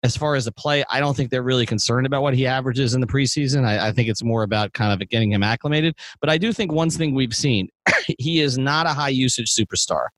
as 0.05 0.15
far 0.19 0.35
as 0.35 0.45
the 0.45 0.53
play, 0.53 0.85
I 0.93 1.01
don't 1.01 1.17
think 1.17 1.31
they're 1.31 1.43
really 1.43 1.65
concerned 1.65 2.07
about 2.07 2.23
what 2.23 2.35
he 2.35 2.47
averages 2.47 2.93
in 2.93 3.01
the 3.01 3.07
preseason. 3.07 3.65
I, 3.65 3.89
I, 3.89 3.93
think 3.93 4.11
it's 4.11 4.23
more 4.23 4.43
about 4.43 4.75
kind 4.75 4.93
of 4.93 5.09
getting 5.09 5.33
him 5.33 5.43
acclimated. 5.43 5.97
But 6.21 6.29
I 6.29 6.37
do 6.37 6.53
think 6.53 6.71
one 6.71 6.91
thing 6.91 7.15
we've 7.15 7.35
seen, 7.35 7.71
he 8.19 8.41
is 8.41 8.59
not 8.59 8.85
a 8.85 8.91
high 8.91 9.09
usage 9.09 9.51
superstar. 9.51 10.09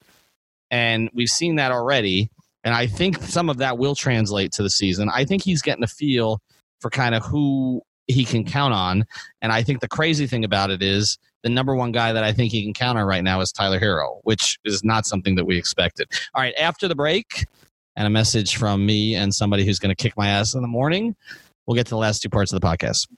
And 0.73 1.09
we've 1.15 1.29
seen 1.29 1.55
that 1.57 1.71
already. 1.71 2.29
And 2.65 2.75
I 2.75 2.89
think 2.89 3.23
some 3.23 3.49
of 3.49 3.59
that 3.59 3.79
will 3.79 3.95
translate 3.95 4.51
to 4.53 4.65
the 4.65 4.71
season. 4.71 5.09
I 5.15 5.25
think 5.25 5.45
he's 5.45 5.63
getting 5.63 5.85
a 5.85 5.89
feel 5.89 6.41
for 6.81 6.91
kind 6.91 7.15
of 7.15 7.25
who 7.25 7.81
he 8.09 8.25
can 8.25 8.45
count 8.45 8.75
on. 8.75 9.05
And 9.41 9.53
I 9.53 9.63
think 9.63 9.81
the 9.81 9.89
crazy 9.89 10.27
thing 10.27 10.45
about 10.45 10.71
it 10.71 10.83
is 10.83 11.17
the 11.45 11.49
number 11.49 11.77
one 11.77 11.93
guy 11.93 12.13
that 12.13 12.25
I 12.25 12.33
think 12.33 12.51
he 12.51 12.65
can 12.65 12.75
count 12.75 12.99
on 12.99 13.07
right 13.07 13.23
now 13.23 13.41
is 13.41 13.53
Tyler 13.53 13.79
Herro, 13.79 14.19
which 14.25 14.59
is 14.65 14.83
not 14.83 15.07
something 15.07 15.37
that 15.37 15.45
we 15.45 15.57
expected. 15.57 16.09
All 16.35 16.43
right, 16.43 16.55
after 16.59 16.89
the 16.89 16.97
break, 16.97 17.47
and 17.97 18.07
a 18.07 18.11
message 18.11 18.57
from 18.57 18.85
me 18.85 19.15
and 19.15 19.35
somebody 19.35 19.65
who's 19.65 19.79
going 19.79 19.95
to 19.95 20.01
kick 20.01 20.17
my 20.17 20.29
ass 20.29 20.55
in 20.55 20.63
the 20.63 20.69
morning. 20.69 21.17
We'll 21.67 21.75
get 21.75 21.87
to 21.87 21.91
the 21.91 21.97
last 21.97 22.23
two 22.23 22.29
parts 22.29 22.53
of 22.53 22.61
the 22.61 22.67
podcast. 22.67 23.09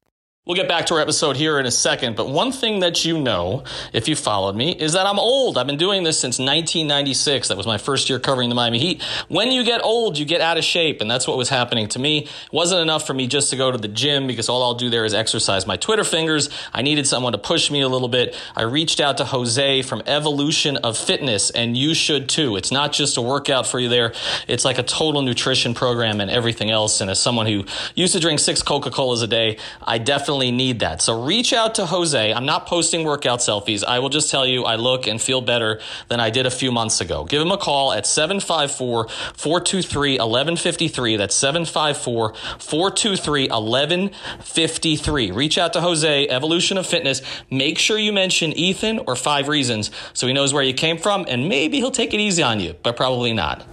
We'll 0.48 0.54
get 0.54 0.66
back 0.66 0.86
to 0.86 0.94
our 0.94 1.00
episode 1.00 1.36
here 1.36 1.58
in 1.58 1.66
a 1.66 1.70
second, 1.70 2.16
but 2.16 2.30
one 2.30 2.52
thing 2.52 2.80
that 2.80 3.04
you 3.04 3.20
know, 3.20 3.64
if 3.92 4.08
you 4.08 4.16
followed 4.16 4.56
me, 4.56 4.72
is 4.72 4.94
that 4.94 5.04
I'm 5.04 5.18
old. 5.18 5.58
I've 5.58 5.66
been 5.66 5.76
doing 5.76 6.04
this 6.04 6.18
since 6.18 6.38
1996. 6.38 7.48
That 7.48 7.58
was 7.58 7.66
my 7.66 7.76
first 7.76 8.08
year 8.08 8.18
covering 8.18 8.48
the 8.48 8.54
Miami 8.54 8.78
Heat. 8.78 9.02
When 9.28 9.52
you 9.52 9.62
get 9.62 9.84
old, 9.84 10.16
you 10.16 10.24
get 10.24 10.40
out 10.40 10.56
of 10.56 10.64
shape, 10.64 11.02
and 11.02 11.10
that's 11.10 11.28
what 11.28 11.36
was 11.36 11.50
happening 11.50 11.86
to 11.88 11.98
me. 11.98 12.20
It 12.20 12.30
wasn't 12.50 12.80
enough 12.80 13.06
for 13.06 13.12
me 13.12 13.26
just 13.26 13.50
to 13.50 13.56
go 13.56 13.70
to 13.70 13.76
the 13.76 13.88
gym 13.88 14.26
because 14.26 14.48
all 14.48 14.62
I'll 14.62 14.72
do 14.72 14.88
there 14.88 15.04
is 15.04 15.12
exercise 15.12 15.66
my 15.66 15.76
Twitter 15.76 16.02
fingers. 16.02 16.48
I 16.72 16.80
needed 16.80 17.06
someone 17.06 17.32
to 17.32 17.38
push 17.38 17.70
me 17.70 17.82
a 17.82 17.88
little 17.88 18.08
bit. 18.08 18.34
I 18.56 18.62
reached 18.62 19.00
out 19.00 19.18
to 19.18 19.26
Jose 19.26 19.82
from 19.82 20.02
Evolution 20.06 20.78
of 20.78 20.96
Fitness, 20.96 21.50
and 21.50 21.76
you 21.76 21.92
should 21.92 22.26
too. 22.26 22.56
It's 22.56 22.72
not 22.72 22.94
just 22.94 23.18
a 23.18 23.20
workout 23.20 23.66
for 23.66 23.78
you 23.78 23.90
there, 23.90 24.14
it's 24.46 24.64
like 24.64 24.78
a 24.78 24.82
total 24.82 25.20
nutrition 25.20 25.74
program 25.74 26.22
and 26.22 26.30
everything 26.30 26.70
else. 26.70 27.02
And 27.02 27.10
as 27.10 27.20
someone 27.20 27.44
who 27.44 27.66
used 27.94 28.14
to 28.14 28.20
drink 28.20 28.40
six 28.40 28.62
Coca 28.62 28.90
Colas 28.90 29.20
a 29.20 29.26
day, 29.26 29.58
I 29.82 29.98
definitely 29.98 30.37
definitely 30.38 30.56
need 30.56 30.80
that. 30.80 31.02
So 31.02 31.24
reach 31.24 31.52
out 31.52 31.74
to 31.76 31.86
Jose. 31.86 32.32
I'm 32.32 32.46
not 32.46 32.66
posting 32.66 33.04
workout 33.04 33.40
selfies. 33.40 33.82
I 33.84 33.98
will 33.98 34.08
just 34.08 34.30
tell 34.30 34.46
you 34.46 34.64
I 34.64 34.76
look 34.76 35.08
and 35.08 35.20
feel 35.20 35.40
better 35.40 35.80
than 36.08 36.20
I 36.20 36.30
did 36.30 36.46
a 36.46 36.50
few 36.50 36.70
months 36.70 37.00
ago. 37.00 37.24
Give 37.24 37.42
him 37.42 37.50
a 37.50 37.58
call 37.58 37.92
at 37.92 38.06
754 38.06 39.08
423 39.08 40.12
1153. 40.12 41.16
That's 41.16 41.34
754 41.34 42.34
423 42.58 43.48
1153. 43.48 45.30
Reach 45.32 45.58
out 45.58 45.72
to 45.72 45.80
Jose, 45.80 46.28
Evolution 46.28 46.78
of 46.78 46.86
Fitness. 46.86 47.20
Make 47.50 47.78
sure 47.78 47.98
you 47.98 48.12
mention 48.12 48.52
Ethan 48.52 49.00
or 49.06 49.16
Five 49.16 49.48
Reasons 49.48 49.90
so 50.12 50.28
he 50.28 50.32
knows 50.32 50.52
where 50.52 50.62
you 50.62 50.74
came 50.74 50.98
from, 50.98 51.26
and 51.28 51.48
maybe 51.48 51.78
he'll 51.78 51.90
take 51.90 52.14
it 52.14 52.20
easy 52.20 52.42
on 52.42 52.60
you, 52.60 52.74
but 52.82 52.96
probably 52.96 53.32
not. 53.32 53.66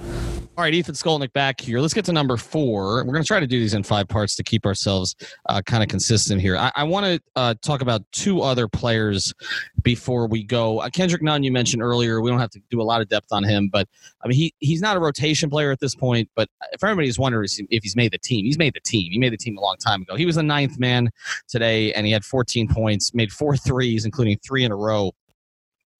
All 0.57 0.63
right, 0.63 0.73
Ethan 0.73 0.95
Skolnick 0.95 1.33
back 1.33 1.59
here. 1.59 1.81
Let's 1.81 1.93
get 1.93 2.05
to 2.05 2.13
number 2.13 2.37
four. 2.37 3.03
We're 3.03 3.11
going 3.11 3.23
to 3.23 3.27
try 3.27 3.41
to 3.41 3.47
do 3.47 3.59
these 3.59 3.73
in 3.73 3.83
five 3.83 4.07
parts 4.07 4.37
to 4.37 4.43
keep 4.43 4.65
ourselves 4.65 5.13
uh, 5.49 5.61
kind 5.61 5.83
of 5.83 5.89
consistent 5.89 6.39
here. 6.39 6.55
I, 6.55 6.71
I 6.77 6.83
want 6.85 7.05
to 7.05 7.21
uh, 7.35 7.55
talk 7.61 7.81
about 7.81 8.09
two 8.13 8.41
other 8.41 8.69
players 8.69 9.33
before 9.81 10.27
we 10.27 10.45
go. 10.45 10.79
Uh, 10.79 10.89
Kendrick 10.89 11.21
Nunn, 11.21 11.43
you 11.43 11.51
mentioned 11.51 11.83
earlier. 11.83 12.21
We 12.21 12.29
don't 12.29 12.39
have 12.39 12.51
to 12.51 12.61
do 12.69 12.81
a 12.81 12.83
lot 12.83 13.01
of 13.01 13.09
depth 13.09 13.33
on 13.33 13.43
him, 13.43 13.67
but 13.67 13.89
I 14.23 14.29
mean, 14.29 14.37
he 14.37 14.53
he's 14.59 14.79
not 14.79 14.95
a 14.95 15.01
rotation 15.01 15.49
player 15.49 15.71
at 15.71 15.81
this 15.81 15.93
point. 15.93 16.29
But 16.37 16.47
if 16.71 16.81
anybody's 16.81 17.19
wondering 17.19 17.49
if 17.69 17.83
he's 17.83 17.97
made 17.97 18.13
the 18.13 18.17
team, 18.17 18.45
he's 18.45 18.57
made 18.57 18.75
the 18.75 18.79
team. 18.79 19.11
He 19.11 19.19
made 19.19 19.33
the 19.33 19.37
team 19.37 19.57
a 19.57 19.61
long 19.61 19.75
time 19.75 20.03
ago. 20.03 20.15
He 20.15 20.25
was 20.25 20.35
the 20.35 20.43
ninth 20.43 20.79
man 20.79 21.09
today, 21.49 21.91
and 21.91 22.05
he 22.05 22.13
had 22.13 22.23
14 22.23 22.69
points, 22.69 23.13
made 23.13 23.33
four 23.33 23.57
threes, 23.67 24.05
including 24.05 24.37
three 24.37 24.63
in 24.63 24.71
a 24.71 24.77
row 24.77 25.11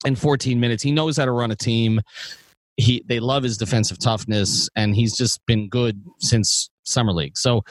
in 0.05 0.15
14 0.15 0.57
minutes. 0.61 0.81
He 0.81 0.93
knows 0.93 1.17
how 1.17 1.25
to 1.25 1.31
run 1.31 1.51
a 1.51 1.57
team 1.57 1.99
he 2.77 3.03
they 3.05 3.19
love 3.19 3.43
his 3.43 3.57
defensive 3.57 3.99
toughness, 3.99 4.69
and 4.75 4.95
he's 4.95 5.15
just 5.15 5.45
been 5.45 5.69
good 5.69 6.01
since 6.19 6.69
summer 6.83 7.13
league. 7.13 7.37
So 7.37 7.61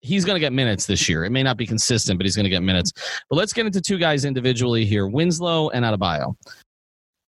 he's 0.00 0.24
going 0.24 0.36
to 0.36 0.40
get 0.40 0.52
minutes 0.52 0.86
this 0.86 1.08
year. 1.08 1.24
It 1.24 1.30
may 1.30 1.42
not 1.42 1.56
be 1.56 1.66
consistent, 1.66 2.18
but 2.18 2.26
he's 2.26 2.36
going 2.36 2.44
to 2.44 2.50
get 2.50 2.62
minutes. 2.62 2.92
But 3.28 3.36
let's 3.36 3.52
get 3.52 3.66
into 3.66 3.80
two 3.80 3.98
guys 3.98 4.24
individually 4.24 4.84
here: 4.84 5.06
Winslow 5.06 5.70
and 5.70 5.84
Adebayo. 5.84 6.34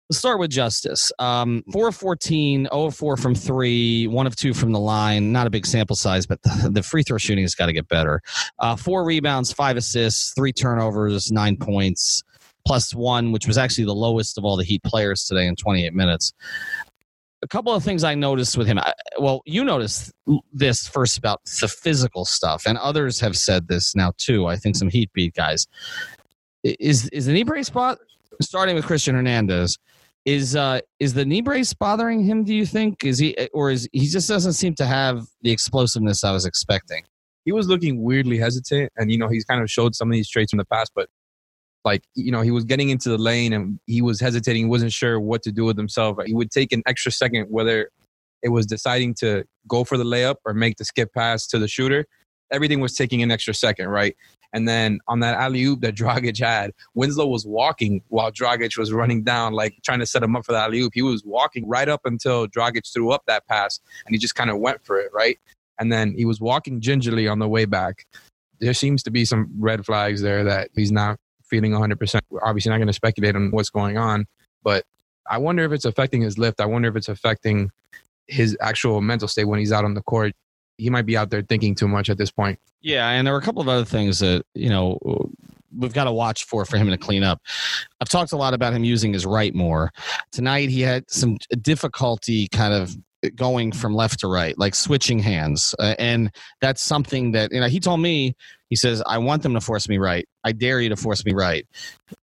Let's 0.10 0.18
start 0.18 0.40
with 0.40 0.50
Justice. 0.50 1.12
Um, 1.20 1.64
4 1.72 1.90
of 1.90 1.96
14, 1.96 2.68
0 2.74 2.86
of 2.86 2.96
4 2.96 3.16
from 3.16 3.36
three, 3.36 4.08
1 4.08 4.26
of 4.26 4.36
2 4.36 4.56
from 4.56 4.72
the 4.72 4.80
line. 4.80 5.32
Not 5.32 5.46
a 5.46 5.52
big 5.52 5.68
sample 5.68 5.96
size, 5.96 6.26
but 6.26 6.42
the, 6.42 6.70
the 6.74 6.82
free 6.82 7.04
throw 7.04 7.20
shooting 7.20 7.44
has 7.44 7.54
got 7.54 7.68
to 7.68 7.74
get 7.74 7.88
better. 7.90 8.20
Uh, 8.58 8.76
four 8.76 9.06
rebounds, 9.06 9.54
five 9.54 9.78
assists, 9.78 10.34
three 10.34 10.52
turnovers, 10.52 11.32
nine 11.32 11.58
points, 11.58 12.24
plus 12.66 12.96
one, 12.96 13.32
which 13.32 13.46
was 13.46 13.60
actually 13.60 13.86
the 13.86 13.94
lowest 13.94 14.40
of 14.40 14.46
all 14.46 14.58
the 14.58 14.64
Heat 14.64 14.82
players 14.82 15.26
today 15.26 15.46
in 15.46 15.56
28 15.56 15.94
minutes 15.94 16.34
a 17.42 17.48
couple 17.48 17.74
of 17.74 17.84
things 17.84 18.04
I 18.04 18.16
noticed 18.16 18.58
with 18.58 18.68
him. 18.68 18.80
I, 18.80 18.94
well, 19.18 19.42
you 19.46 19.64
noticed 19.64 20.12
this 20.52 20.88
first 20.88 21.18
about 21.18 21.42
the 21.62 21.68
physical 21.68 22.26
stuff, 22.26 22.64
and 22.66 22.78
others 22.78 23.20
have 23.20 23.38
said 23.38 23.68
this 23.68 23.96
now 23.96 24.14
too. 24.18 24.48
I 24.48 24.56
think 24.56 24.76
some 24.76 24.90
Heat 24.90 25.12
beat 25.14 25.34
guys. 25.34 25.68
Is 26.64 27.08
is 27.10 27.26
the 27.26 27.34
knee 27.34 27.44
brace 27.44 27.68
spot 27.68 28.00
starting 28.42 28.76
with 28.76 28.86
Christian 28.86 29.16
Hernandez? 29.16 29.78
Is 30.26 30.56
uh 30.56 30.82
is 31.00 31.14
the 31.14 31.26
knee 31.26 31.42
brace 31.42 31.74
bothering 31.74 32.24
him? 32.24 32.44
Do 32.44 32.54
you 32.54 32.66
think 32.66 33.06
is 33.06 33.18
he 33.18 33.36
or 33.54 33.72
is 33.72 33.88
he 33.94 34.08
just 34.08 34.28
doesn't 34.28 34.54
seem 34.54 34.76
to 34.76 34.86
have 34.86 35.26
the 35.42 35.52
explosiveness 35.52 36.24
I 36.24 36.32
was 36.32 36.46
expecting? 36.46 37.04
He 37.46 37.54
was 37.54 37.70
looking 37.70 38.04
weirdly 38.04 38.38
hesitant, 38.38 38.92
and 38.98 39.10
you 39.12 39.18
know 39.18 39.30
he's 39.30 39.46
kind 39.46 39.62
of 39.62 39.72
showed 39.72 39.96
some 39.96 40.10
of 40.10 40.14
these 40.14 40.30
traits 40.30 40.52
in 40.52 40.58
the 40.58 40.66
past, 40.66 40.92
but 40.94 41.08
like 41.90 42.04
you 42.16 42.32
know 42.32 42.42
he 42.42 42.52
was 42.52 42.64
getting 42.64 42.90
into 42.90 43.10
the 43.10 43.18
lane 43.18 43.52
and 43.54 43.80
he 43.88 44.02
was 44.02 44.20
hesitating 44.20 44.64
he 44.64 44.70
wasn't 44.70 44.92
sure 44.92 45.20
what 45.20 45.42
to 45.42 45.52
do 45.52 45.64
with 45.66 45.78
himself 45.78 46.18
he 46.26 46.34
would 46.34 46.52
take 46.52 46.72
an 46.72 46.84
extra 46.86 47.12
second 47.12 47.46
whether 47.50 47.90
it 48.42 48.50
was 48.50 48.66
deciding 48.66 49.14
to 49.14 49.44
go 49.68 49.84
for 49.84 49.98
the 49.98 50.04
layup 50.04 50.36
or 50.46 50.54
make 50.54 50.78
the 50.78 50.86
skip 50.86 51.14
pass 51.14 51.48
to 51.48 51.58
the 51.58 51.68
shooter 51.68 52.06
everything 52.52 52.80
was 52.80 52.94
taking 52.96 53.22
an 53.22 53.32
extra 53.32 53.54
second 53.54 53.88
right 53.88 54.16
and 54.54 54.68
then 54.68 55.00
on 55.08 55.20
that 55.20 55.36
alley 55.36 55.64
oop 55.64 55.82
that 55.82 55.96
Dragic 56.02 56.40
had, 56.40 56.72
Winslow 56.96 57.28
was 57.28 57.46
walking 57.46 58.02
while 58.08 58.32
Dragic 58.32 58.78
was 58.78 58.92
running 58.92 59.24
down, 59.24 59.54
like 59.54 59.76
trying 59.84 60.00
to 60.00 60.06
set 60.06 60.24
him 60.24 60.36
up 60.36 60.46
for 60.46 60.54
that 60.54 60.70
alley 60.70 60.82
oop. 60.82 60.94
He 60.96 61.02
was 61.02 61.24
walking 61.24 61.68
right 61.68 61.88
up 61.88 62.02
until 62.06 62.48
Dragic 62.48 62.92
threw 62.92 63.12
up 63.12 63.24
that 63.28 63.48
pass, 63.48 63.80
and 64.06 64.16
he 64.16 64.20
just 64.20 64.36
kind 64.36 64.50
of 64.50 64.58
went 64.58 64.84
for 64.84 65.00
it, 65.00 65.12
right? 65.14 65.38
And 65.80 65.92
then 65.92 66.14
he 66.18 66.26
was 66.26 66.42
walking 66.42 66.82
gingerly 66.82 67.28
on 67.28 67.40
the 67.40 67.48
way 67.48 67.66
back. 67.66 68.06
There 68.60 68.74
seems 68.74 69.04
to 69.04 69.12
be 69.12 69.24
some 69.24 69.50
red 69.58 69.86
flags 69.86 70.22
there 70.22 70.44
that 70.44 70.70
he's 70.76 70.92
not 70.92 71.18
feeling 71.50 71.72
100%. 71.72 72.22
We're 72.30 72.44
obviously 72.44 72.70
not 72.70 72.78
going 72.78 72.88
to 72.88 72.94
speculate 72.94 73.36
on 73.36 73.52
what's 73.52 73.70
going 73.70 73.98
on, 73.98 74.26
but 74.64 74.86
I 75.30 75.38
wonder 75.38 75.64
if 75.64 75.72
it's 75.72 75.86
affecting 75.86 76.22
his 76.22 76.38
lift. 76.38 76.60
I 76.62 76.66
wonder 76.66 76.90
if 76.90 76.96
it's 76.96 77.10
affecting 77.10 77.72
his 78.28 78.58
actual 78.62 79.02
mental 79.02 79.28
state 79.28 79.46
when 79.46 79.60
he's 79.60 79.72
out 79.72 79.86
on 79.86 79.94
the 79.94 80.02
court. 80.02 80.34
He 80.78 80.90
might 80.90 81.06
be 81.06 81.18
out 81.18 81.30
there 81.30 81.42
thinking 81.42 81.76
too 81.76 81.88
much 81.88 82.10
at 82.10 82.18
this 82.18 82.32
point. 82.32 82.60
Yeah, 82.82 83.10
and 83.10 83.28
there 83.28 83.34
were 83.34 83.40
a 83.40 83.44
couple 83.44 83.62
of 83.62 83.68
other 83.68 83.86
things 83.86 84.20
that, 84.20 84.46
you 84.54 84.70
know, 84.70 84.98
we've 85.78 85.94
got 85.94 86.06
to 86.06 86.12
watch 86.12 86.46
for 86.46 86.66
for 86.66 86.78
him 86.78 86.90
to 86.90 86.98
clean 86.98 87.24
up. 87.24 87.42
I've 88.00 88.10
talked 88.10 88.32
a 88.32 88.38
lot 88.38 88.54
about 88.54 88.74
him 88.74 88.84
using 88.84 89.14
his 89.14 89.26
right 89.26 89.54
more. 89.54 89.92
Tonight 90.32 90.70
he 90.70 90.82
had 90.82 91.10
some 91.10 91.38
difficulty 91.62 92.48
kind 92.48 92.74
of 92.74 92.96
going 93.36 93.72
from 93.72 93.94
left 93.94 94.22
to 94.22 94.28
right, 94.28 94.58
like 94.58 94.76
switching 94.76 95.20
hands. 95.20 95.76
Uh, 95.78 95.96
and 96.00 96.32
that's 96.62 96.82
something 96.82 97.34
that, 97.34 97.52
you 97.52 97.60
know, 97.60 97.68
he 97.68 97.80
told 97.80 98.00
me, 98.00 98.36
he 98.70 98.76
says, 98.76 99.04
I 99.06 99.18
want 99.18 99.44
them 99.44 99.54
to 99.56 99.62
force 99.62 99.90
me 99.90 99.98
right. 99.98 100.28
I 100.44 100.52
dare 100.52 100.82
you 100.82 100.90
to 100.90 100.96
force 100.96 101.26
me 101.26 101.34
right. 101.34 101.66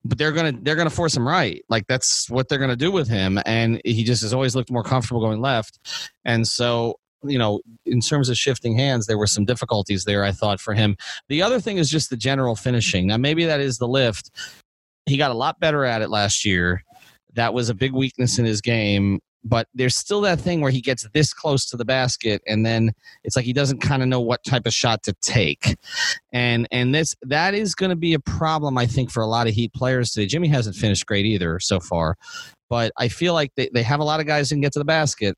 But 0.05 0.17
they're 0.17 0.33
gonna 0.33 0.53
they're 0.63 0.77
gonna 0.77 0.91
force 0.91 1.17
him 1.17 1.29
right. 1.29 1.63
Like 1.69 1.87
that's 1.87 2.29
what 2.31 2.49
they're 2.49 2.59
gonna 2.59 2.77
do 2.77 2.91
with 2.91 3.09
him. 3.09 3.39
And 3.45 3.81
he 3.85 4.03
just 4.03 4.23
has 4.23 4.33
always 4.33 4.57
looked 4.57 4.71
more 4.71 4.83
comfortable 4.83 5.21
going 5.21 5.41
left. 5.41 5.79
And 6.25 6.49
so 6.49 6.97
you 7.23 7.39
know, 7.39 7.61
in 7.85 8.01
terms 8.01 8.29
of 8.29 8.37
shifting 8.37 8.77
hands, 8.77 9.07
there 9.07 9.19
were 9.19 9.27
some 9.27 9.45
difficulties 9.45 10.05
there, 10.05 10.25
I 10.25 10.33
thought, 10.33 10.59
for 10.61 10.73
him. 10.75 10.97
The 11.29 11.43
other 11.43 11.61
thing 11.61 11.77
is 11.77 11.91
just 11.91 12.09
the 12.09 12.17
general 12.17 12.57
finishing. 12.57 13.07
Now, 13.07 13.19
maybe 13.19 13.45
that 13.45 13.61
is 13.61 13.79
the 13.79 13.89
lift. 13.89 14.31
He 15.07 15.17
got 15.17 15.31
a 15.31 15.35
lot 15.35 15.61
better 15.61 15.85
at 15.85 16.03
it 16.03 16.09
last 16.09 16.45
year. 16.45 16.83
That 17.35 17.53
was 17.53 17.69
a 17.69 17.75
big 17.75 17.93
weakness 17.93 18.39
in 18.39 18.45
his 18.45 18.61
game 18.61 19.21
but 19.45 19.69
there's 19.75 19.97
still 19.97 20.21
that 20.21 20.41
thing 20.41 20.61
where 20.61 20.71
he 20.71 20.81
gets 20.81 21.07
this 21.13 21.33
close 21.33 21.65
to 21.67 21.77
the 21.77 21.85
basket 21.85 22.43
and 22.47 22.65
then 22.65 22.93
it's 23.25 23.37
like 23.37 23.45
he 23.45 23.53
doesn't 23.53 23.81
kind 23.81 24.03
of 24.03 24.09
know 24.09 24.21
what 24.21 24.45
type 24.45 24.67
of 24.67 24.75
shot 24.75 25.03
to 25.03 25.15
take 25.23 25.77
and 26.33 26.69
and 26.71 26.95
this 26.95 27.15
that 27.23 27.55
is 27.55 27.75
going 27.75 27.91
to 27.91 27.97
be 27.97 28.15
a 28.15 28.21
problem 28.21 28.77
i 28.77 28.87
think 28.87 29.11
for 29.11 29.23
a 29.23 29.27
lot 29.27 29.47
of 29.47 29.55
heat 29.55 29.73
players 29.73 30.11
today 30.11 30.27
jimmy 30.27 30.49
hasn't 30.49 30.77
finished 30.77 31.07
great 31.07 31.25
either 31.25 31.59
so 31.61 31.81
far 31.81 32.17
but 32.69 32.93
i 32.99 33.09
feel 33.09 33.35
like 33.35 33.53
they, 33.57 33.69
they 33.73 33.83
have 33.83 34.01
a 34.01 34.05
lot 34.05 34.21
of 34.21 34.27
guys 34.27 34.51
who 34.51 34.55
can 34.55 34.61
get 34.61 34.73
to 34.73 34.79
the 34.79 34.85
basket 34.85 35.37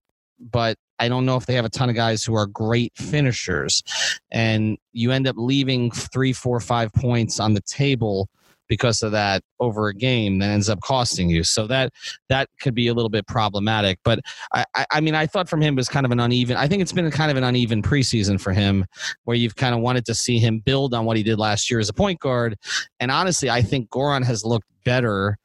but 0.50 0.76
I 0.98 1.08
don't 1.08 1.26
know 1.26 1.36
if 1.36 1.46
they 1.46 1.54
have 1.54 1.64
a 1.64 1.70
ton 1.70 1.88
of 1.88 1.94
guys 1.94 2.24
who 2.24 2.34
are 2.34 2.46
great 2.46 2.92
finishers. 2.96 3.82
And 4.30 4.78
you 4.92 5.12
end 5.12 5.26
up 5.26 5.36
leaving 5.38 5.90
three, 5.90 6.32
four, 6.32 6.60
five 6.60 6.92
points 6.92 7.40
on 7.40 7.54
the 7.54 7.60
table 7.60 8.28
because 8.72 9.02
of 9.02 9.12
that 9.12 9.42
over 9.60 9.88
a 9.88 9.94
game 9.94 10.38
that 10.38 10.48
ends 10.48 10.70
up 10.70 10.80
costing 10.80 11.28
you. 11.28 11.44
So 11.44 11.66
that 11.66 11.92
that 12.30 12.48
could 12.58 12.74
be 12.74 12.88
a 12.88 12.94
little 12.94 13.10
bit 13.10 13.26
problematic. 13.26 13.98
But 14.02 14.20
I, 14.54 14.64
I 14.90 15.02
mean, 15.02 15.14
I 15.14 15.26
thought 15.26 15.46
from 15.46 15.60
him 15.60 15.76
was 15.76 15.90
kind 15.90 16.06
of 16.06 16.10
an 16.10 16.18
uneven. 16.18 16.56
I 16.56 16.68
think 16.68 16.80
it's 16.80 16.90
been 16.90 17.10
kind 17.10 17.30
of 17.30 17.36
an 17.36 17.44
uneven 17.44 17.82
preseason 17.82 18.40
for 18.40 18.54
him, 18.54 18.86
where 19.24 19.36
you've 19.36 19.56
kind 19.56 19.74
of 19.74 19.82
wanted 19.82 20.06
to 20.06 20.14
see 20.14 20.38
him 20.38 20.60
build 20.60 20.94
on 20.94 21.04
what 21.04 21.18
he 21.18 21.22
did 21.22 21.38
last 21.38 21.70
year 21.70 21.80
as 21.80 21.90
a 21.90 21.92
point 21.92 22.18
guard. 22.18 22.56
And 22.98 23.10
honestly, 23.10 23.50
I 23.50 23.60
think 23.60 23.90
Goran 23.90 24.24
has 24.24 24.42
looked 24.42 24.68
better 24.86 25.36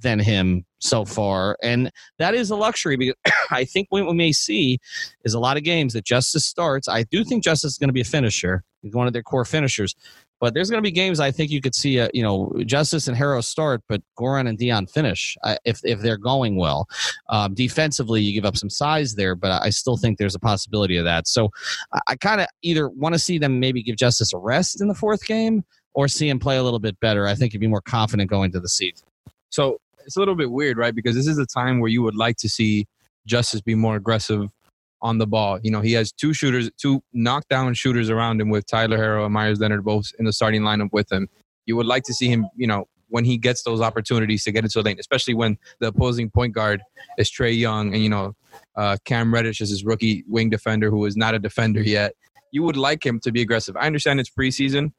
than 0.00 0.18
him 0.18 0.64
so 0.80 1.04
far. 1.04 1.56
And 1.62 1.92
that 2.18 2.34
is 2.34 2.50
a 2.50 2.56
luxury 2.56 2.96
because 2.96 3.14
I 3.52 3.64
think 3.64 3.86
what 3.90 4.04
we 4.04 4.14
may 4.14 4.32
see 4.32 4.78
is 5.24 5.32
a 5.32 5.38
lot 5.38 5.56
of 5.56 5.62
games 5.62 5.92
that 5.92 6.04
Justice 6.04 6.44
starts. 6.44 6.88
I 6.88 7.04
do 7.04 7.22
think 7.22 7.44
Justice 7.44 7.72
is 7.72 7.78
going 7.78 7.88
to 7.88 7.94
be 7.94 8.00
a 8.00 8.04
finisher. 8.04 8.64
He's 8.82 8.94
one 8.94 9.06
of 9.06 9.12
their 9.12 9.22
core 9.22 9.44
finishers. 9.44 9.94
But 10.44 10.52
there's 10.52 10.68
going 10.68 10.76
to 10.76 10.86
be 10.86 10.90
games 10.90 11.20
I 11.20 11.30
think 11.30 11.50
you 11.50 11.62
could 11.62 11.74
see, 11.74 11.98
uh, 11.98 12.10
you 12.12 12.22
know, 12.22 12.52
Justice 12.66 13.08
and 13.08 13.16
Herro 13.16 13.42
start, 13.42 13.80
but 13.88 14.02
Goran 14.18 14.46
and 14.46 14.58
Dion 14.58 14.86
finish 14.86 15.38
uh, 15.42 15.56
if 15.64 15.80
if 15.84 16.00
they're 16.00 16.18
going 16.18 16.56
well. 16.56 16.86
Um, 17.30 17.54
defensively, 17.54 18.20
you 18.20 18.34
give 18.34 18.44
up 18.44 18.54
some 18.54 18.68
size 18.68 19.14
there, 19.14 19.34
but 19.34 19.62
I 19.62 19.70
still 19.70 19.96
think 19.96 20.18
there's 20.18 20.34
a 20.34 20.38
possibility 20.38 20.98
of 20.98 21.06
that. 21.06 21.26
So 21.28 21.48
I, 21.94 22.00
I 22.08 22.16
kind 22.16 22.42
of 22.42 22.48
either 22.60 22.90
want 22.90 23.14
to 23.14 23.18
see 23.18 23.38
them 23.38 23.58
maybe 23.58 23.82
give 23.82 23.96
Justice 23.96 24.34
a 24.34 24.36
rest 24.36 24.82
in 24.82 24.88
the 24.88 24.94
fourth 24.94 25.24
game 25.24 25.64
or 25.94 26.08
see 26.08 26.28
him 26.28 26.38
play 26.38 26.58
a 26.58 26.62
little 26.62 26.78
bit 26.78 27.00
better. 27.00 27.26
I 27.26 27.34
think 27.34 27.54
you'd 27.54 27.60
be 27.60 27.66
more 27.66 27.80
confident 27.80 28.28
going 28.28 28.52
to 28.52 28.60
the 28.60 28.68
season. 28.68 29.08
So 29.48 29.78
it's 30.04 30.16
a 30.16 30.18
little 30.18 30.34
bit 30.34 30.50
weird, 30.50 30.76
right? 30.76 30.94
Because 30.94 31.14
this 31.14 31.26
is 31.26 31.38
a 31.38 31.46
time 31.46 31.80
where 31.80 31.88
you 31.88 32.02
would 32.02 32.16
like 32.16 32.36
to 32.36 32.50
see 32.50 32.86
Justice 33.24 33.62
be 33.62 33.74
more 33.74 33.96
aggressive 33.96 34.50
on 35.04 35.18
the 35.18 35.26
ball. 35.26 35.60
You 35.62 35.70
know, 35.70 35.82
he 35.82 35.92
has 35.92 36.10
two 36.10 36.32
shooters, 36.32 36.70
two 36.78 37.02
knockdown 37.12 37.74
shooters 37.74 38.08
around 38.10 38.40
him 38.40 38.48
with 38.48 38.66
Tyler 38.66 38.98
Herro 38.98 39.26
and 39.26 39.34
Meyers 39.34 39.60
Leonard 39.60 39.84
both 39.84 40.10
in 40.18 40.24
the 40.24 40.32
starting 40.32 40.62
lineup 40.62 40.88
with 40.92 41.12
him. 41.12 41.28
You 41.66 41.76
would 41.76 41.86
like 41.86 42.02
to 42.04 42.14
see 42.14 42.28
him, 42.28 42.46
you 42.56 42.66
know, 42.66 42.86
when 43.08 43.24
he 43.24 43.36
gets 43.36 43.62
those 43.62 43.80
opportunities 43.80 44.42
to 44.44 44.50
get 44.50 44.64
into 44.64 44.78
the 44.78 44.82
lane, 44.82 44.98
especially 44.98 45.34
when 45.34 45.58
the 45.78 45.88
opposing 45.88 46.30
point 46.30 46.54
guard 46.54 46.82
is 47.18 47.30
Trae 47.30 47.56
Young 47.56 47.92
and, 47.94 48.02
you 48.02 48.08
know, 48.08 48.34
uh, 48.76 48.96
Cam 49.04 49.32
Reddish 49.32 49.60
is 49.60 49.70
his 49.70 49.84
rookie 49.84 50.24
wing 50.26 50.48
defender 50.48 50.90
who 50.90 51.04
is 51.04 51.16
not 51.16 51.34
a 51.34 51.38
defender 51.38 51.82
yet. 51.82 52.14
You 52.50 52.62
would 52.62 52.76
like 52.76 53.04
him 53.04 53.20
to 53.20 53.30
be 53.30 53.42
aggressive. 53.42 53.76
I 53.76 53.86
understand 53.86 54.20
it's 54.20 54.30
preseason, 54.30 54.92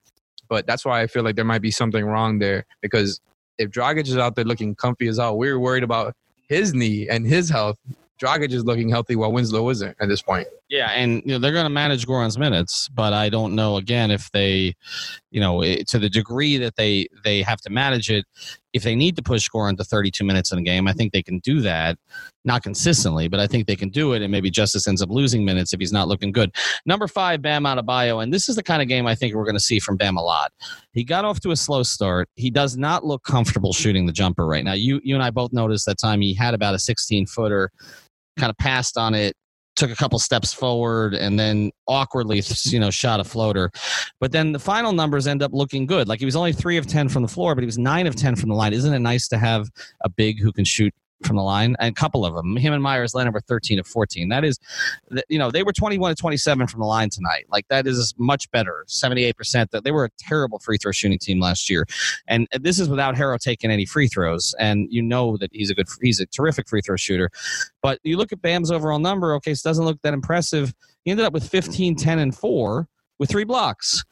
but 0.48 0.68
that's 0.68 0.86
why 0.86 1.02
I 1.02 1.08
feel 1.08 1.24
like 1.24 1.36
there 1.36 1.46
might 1.46 1.62
be 1.62 1.72
something 1.72 2.06
wrong 2.06 2.39
there 2.39 2.65
because 2.82 3.20
if 3.58 3.72
Dragic 3.72 4.08
is 4.08 4.18
out 4.18 4.36
there 4.36 4.46
looking 4.46 4.76
comfy 4.76 5.08
as 5.08 5.18
hell, 5.18 5.38
we're 5.38 5.60
worried 5.60 5.84
about 5.84 6.13
his 6.48 6.74
knee 6.76 7.10
and 7.10 7.26
his 7.26 7.50
health. 7.50 7.78
Dragic 8.19 8.51
is 8.51 8.63
looking 8.63 8.89
healthy 8.89 9.15
while 9.15 9.32
Winslow 9.32 9.69
isn't 9.69 9.95
at 9.99 10.08
this 10.08 10.21
point. 10.21 10.47
Yeah, 10.67 10.89
and 10.91 11.21
you 11.25 11.34
know 11.34 11.38
they're 11.38 11.54
going 11.54 11.65
to 11.65 11.69
manage 11.69 12.08
Goran's 12.08 12.39
minutes, 12.39 12.89
but 12.89 13.13
I 13.13 13.30
don't 13.30 13.54
know 13.54 13.78
again 13.78 14.10
if 14.10 14.32
they, 14.32 14.73
you 15.30 15.39
know, 15.39 15.62
eh, 15.62 15.84
to 15.89 15.99
the 15.99 16.10
degree 16.10 16.58
that 16.58 16.75
they 16.75 17.08
they 17.23 17.43
have 17.43 17.62
to 17.62 17.69
manage 17.69 18.10
it. 18.10 18.25
If 18.73 18.82
they 18.82 18.95
need 18.95 19.15
to 19.17 19.21
push 19.21 19.47
Goran 19.47 19.78
to 19.78 19.84
32 19.84 20.25
minutes 20.25 20.51
in 20.51 20.58
a 20.58 20.63
game, 20.63 20.88
I 20.88 20.93
think 20.93 21.13
they 21.13 21.21
can 21.21 21.38
do 21.39 21.62
that. 21.62 21.97
Not 22.45 22.63
consistently, 22.63 23.28
but 23.28 23.39
I 23.39 23.45
think 23.45 23.67
they 23.67 23.75
can 23.75 23.89
do 23.89 24.13
it. 24.13 24.23
And 24.23 24.32
maybe 24.32 24.49
Justice 24.49 24.88
ends 24.88 25.04
up 25.04 25.10
losing 25.12 25.45
minutes 25.45 25.71
if 25.71 25.80
he's 25.80 25.93
not 25.93 26.08
looking 26.08 26.32
good. 26.32 26.54
Number 26.86 27.08
five, 27.08 27.43
Bam 27.43 27.63
Adebayo, 27.63 28.23
and 28.23 28.34
this 28.34 28.49
is 28.49 28.56
the 28.56 28.63
kind 28.63 28.82
of 28.82 28.88
game 28.88 29.06
I 29.06 29.13
think 29.13 29.36
we're 29.36 29.45
going 29.45 29.56
to 29.56 29.62
see 29.62 29.80
from 29.80 29.97
Bam 29.97 30.17
a 30.17 30.23
lot. 30.23 30.51
He 30.93 31.04
got 31.04 31.25
off 31.25 31.39
to 31.41 31.51
a 31.51 31.56
slow 31.56 31.84
start. 31.84 32.28
He 32.36 32.49
does 32.49 32.75
not 32.75 33.06
look 33.06 33.23
comfortable 33.23 33.71
shooting 33.71 34.08
the 34.08 34.12
jumper 34.12 34.47
right 34.47 34.63
now. 34.63 34.73
You 34.73 34.99
you 35.04 35.13
and 35.13 35.23
I 35.23 35.30
both 35.30 35.54
noticed 35.54 35.86
that 35.86 35.99
time 35.99 36.21
he 36.21 36.34
had 36.34 36.56
about 36.56 36.73
a 36.73 36.80
16 36.80 37.28
footer 37.28 37.69
kind 38.38 38.49
of 38.49 38.58
passed 38.58 38.97
on 38.97 39.13
it 39.13 39.36
took 39.75 39.91
a 39.91 39.95
couple 39.95 40.17
steps 40.19 40.53
forward 40.53 41.13
and 41.13 41.39
then 41.39 41.71
awkwardly 41.88 42.41
you 42.65 42.79
know 42.79 42.89
shot 42.89 43.19
a 43.19 43.23
floater. 43.23 43.71
But 44.19 44.31
then 44.31 44.51
the 44.51 44.59
final 44.59 44.93
numbers 44.93 45.27
end 45.27 45.43
up 45.43 45.51
looking 45.53 45.85
good. 45.85 46.07
Like 46.07 46.19
he 46.19 46.25
was 46.25 46.35
only 46.35 46.53
3 46.53 46.77
of 46.77 46.88
10 46.88 47.09
from 47.09 47.21
the 47.21 47.27
floor 47.27 47.55
but 47.55 47.61
he 47.61 47.65
was 47.65 47.77
9 47.77 48.07
of 48.07 48.15
10 48.15 48.35
from 48.35 48.49
the 48.49 48.55
line. 48.55 48.73
Isn't 48.73 48.93
it 48.93 48.99
nice 48.99 49.27
to 49.29 49.38
have 49.38 49.69
a 50.01 50.09
big 50.09 50.39
who 50.39 50.51
can 50.51 50.65
shoot 50.65 50.93
from 51.23 51.36
the 51.36 51.43
line, 51.43 51.75
and 51.80 51.91
a 51.91 51.99
couple 51.99 52.25
of 52.25 52.36
them. 52.36 52.58
Him 52.58 52.73
and 52.73 52.84
Meyers 52.84 53.13
Leonard 53.13 53.34
were 53.34 53.41
13 53.41 53.80
of 53.80 53.88
14. 53.88 54.30
That 54.30 54.43
is, 54.43 54.60
you 55.30 55.39
know, 55.39 55.51
they 55.51 55.63
were 55.63 55.73
21 55.73 56.15
to 56.15 56.19
27 56.19 56.67
from 56.67 56.80
the 56.80 56.86
line 56.86 57.10
tonight. 57.10 57.45
Like 57.49 57.67
that 57.69 57.88
is 57.88 58.13
much 58.17 58.49
better, 58.51 58.86
78%. 58.88 59.71
That 59.71 59.84
they 59.84 59.91
were 59.91 60.06
a 60.06 60.10
terrible 60.19 60.60
free 60.60 60.78
throw 60.78 60.91
shooting 60.91 61.19
team 61.19 61.39
last 61.39 61.69
year, 61.69 61.86
and 62.28 62.47
this 62.60 62.80
is 62.80 62.89
without 62.89 63.15
Herro 63.15 63.39
taking 63.39 63.71
any 63.71 63.86
free 63.86 64.08
throws. 64.08 64.54
And 64.60 64.88
you 64.91 65.01
know 65.01 65.38
that 65.38 65.49
he's 65.54 65.69
a 65.69 65.75
good, 65.75 65.88
he's 66.01 66.19
a 66.19 66.25
terrific 66.25 66.67
free 66.67 66.82
throw 66.82 66.95
shooter. 66.95 67.30
But 67.82 67.99
you 68.04 68.17
look 68.17 68.32
at 68.32 68.41
Bam's 68.41 68.71
overall 68.71 68.99
number. 68.99 69.34
Okay, 69.36 69.54
so 69.54 69.67
it 69.67 69.69
doesn't 69.69 69.86
look 69.86 70.01
that 70.01 70.13
impressive. 70.13 70.73
He 71.04 71.12
ended 71.12 71.25
up 71.25 71.34
with 71.34 71.47
15, 71.47 71.95
10, 71.95 72.19
and 72.19 72.36
four 72.36 72.88
with 73.19 73.30
three 73.30 73.43
blocks. 73.43 74.04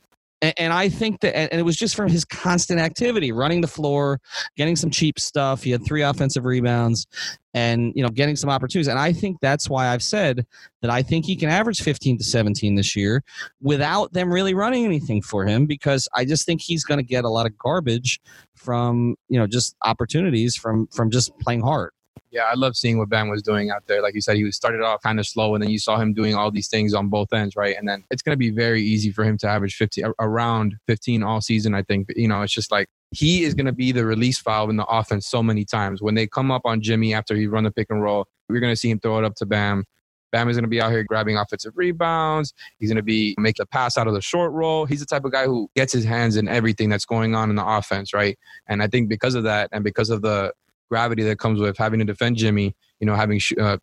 And, 0.43 0.53
and 0.57 0.73
I 0.73 0.89
think 0.89 1.21
that, 1.21 1.35
and 1.35 1.57
it 1.57 1.63
was 1.63 1.77
just 1.77 1.95
from 1.95 2.09
his 2.09 2.25
constant 2.25 2.79
activity, 2.79 3.31
running 3.31 3.61
the 3.61 3.67
floor, 3.67 4.19
getting 4.57 4.75
some 4.75 4.91
cheap 4.91 5.17
stuff. 5.17 5.63
He 5.63 5.71
had 5.71 5.85
three 5.85 6.01
offensive 6.01 6.43
rebounds, 6.43 7.07
and 7.53 7.93
you 7.95 8.03
know, 8.03 8.09
getting 8.09 8.35
some 8.35 8.49
opportunities. 8.49 8.89
And 8.89 8.99
I 8.99 9.13
think 9.13 9.37
that's 9.39 9.69
why 9.69 9.87
I've 9.87 10.03
said 10.03 10.45
that 10.81 10.91
I 10.91 11.01
think 11.01 11.25
he 11.25 11.37
can 11.37 11.49
average 11.49 11.81
15 11.81 12.17
to 12.17 12.23
17 12.25 12.75
this 12.75 12.93
year 12.93 13.23
without 13.61 14.11
them 14.11 14.31
really 14.31 14.53
running 14.53 14.83
anything 14.83 15.21
for 15.21 15.45
him, 15.45 15.65
because 15.65 16.09
I 16.13 16.25
just 16.25 16.45
think 16.45 16.59
he's 16.59 16.83
going 16.83 16.99
to 16.99 17.05
get 17.05 17.23
a 17.23 17.29
lot 17.29 17.45
of 17.45 17.57
garbage 17.57 18.19
from 18.53 19.15
you 19.29 19.39
know 19.39 19.47
just 19.47 19.75
opportunities 19.83 20.55
from 20.57 20.87
from 20.87 21.09
just 21.09 21.31
playing 21.39 21.61
hard. 21.61 21.91
Yeah, 22.33 22.45
I 22.51 22.55
love 22.55 22.75
seeing 22.75 22.97
what 22.97 23.09
Bam 23.09 23.29
was 23.29 23.43
doing 23.43 23.69
out 23.69 23.85
there. 23.85 24.01
Like 24.01 24.15
you 24.15 24.21
said, 24.21 24.37
he 24.37 24.51
started 24.51 24.81
off 24.81 25.03
kind 25.03 25.19
of 25.19 25.27
slow, 25.27 25.53
and 25.53 25.63
then 25.63 25.69
you 25.69 25.77
saw 25.77 25.97
him 25.97 26.15
doing 26.15 26.33
all 26.33 26.49
these 26.49 26.67
things 26.67 26.95
on 26.95 27.07
both 27.07 27.31
ends, 27.31 27.55
right? 27.55 27.75
And 27.77 27.87
then 27.87 28.03
it's 28.09 28.23
going 28.23 28.33
to 28.33 28.37
be 28.37 28.49
very 28.49 28.81
easy 28.81 29.11
for 29.11 29.23
him 29.23 29.37
to 29.37 29.47
average 29.47 29.75
15, 29.75 30.13
around 30.19 30.75
15 30.87 31.21
all 31.21 31.41
season. 31.41 31.75
I 31.75 31.83
think 31.83 32.07
you 32.15 32.27
know 32.27 32.41
it's 32.41 32.51
just 32.51 32.71
like 32.71 32.89
he 33.11 33.43
is 33.43 33.53
going 33.53 33.67
to 33.67 33.71
be 33.71 33.91
the 33.91 34.03
release 34.03 34.41
valve 34.41 34.71
in 34.71 34.77
the 34.77 34.85
offense 34.85 35.27
so 35.27 35.43
many 35.43 35.63
times. 35.63 36.01
When 36.01 36.15
they 36.15 36.25
come 36.25 36.49
up 36.49 36.63
on 36.65 36.81
Jimmy 36.81 37.13
after 37.13 37.35
he 37.35 37.45
run 37.45 37.65
the 37.65 37.71
pick 37.71 37.87
and 37.91 38.01
roll, 38.01 38.25
we're 38.49 38.59
going 38.59 38.73
to 38.73 38.79
see 38.79 38.89
him 38.89 38.99
throw 38.99 39.19
it 39.19 39.25
up 39.25 39.35
to 39.35 39.45
Bam. 39.45 39.85
Bam 40.31 40.49
is 40.49 40.57
going 40.57 40.63
to 40.63 40.69
be 40.69 40.81
out 40.81 40.91
here 40.91 41.03
grabbing 41.03 41.37
offensive 41.37 41.73
rebounds. 41.75 42.51
He's 42.79 42.89
going 42.89 42.97
to 42.97 43.03
be 43.03 43.35
make 43.37 43.57
the 43.57 43.67
pass 43.67 43.95
out 43.95 44.07
of 44.07 44.15
the 44.15 44.21
short 44.21 44.51
roll. 44.51 44.87
He's 44.87 45.01
the 45.01 45.05
type 45.05 45.23
of 45.23 45.31
guy 45.31 45.45
who 45.45 45.69
gets 45.75 45.93
his 45.93 46.03
hands 46.03 46.35
in 46.35 46.47
everything 46.47 46.89
that's 46.89 47.05
going 47.05 47.35
on 47.35 47.51
in 47.51 47.55
the 47.55 47.65
offense, 47.65 48.11
right? 48.11 48.39
And 48.67 48.81
I 48.81 48.87
think 48.87 49.07
because 49.07 49.35
of 49.35 49.43
that, 49.43 49.69
and 49.71 49.83
because 49.83 50.09
of 50.09 50.23
the 50.23 50.51
gravity 50.93 51.23
that 51.23 51.39
comes 51.39 51.59
with 51.59 51.75
having 51.75 51.99
to 51.99 52.05
defend 52.05 52.37
Jimmy, 52.37 52.75
you 52.99 53.07
know, 53.07 53.15
having 53.15 53.39
sh- 53.39 53.59
uh, 53.59 53.77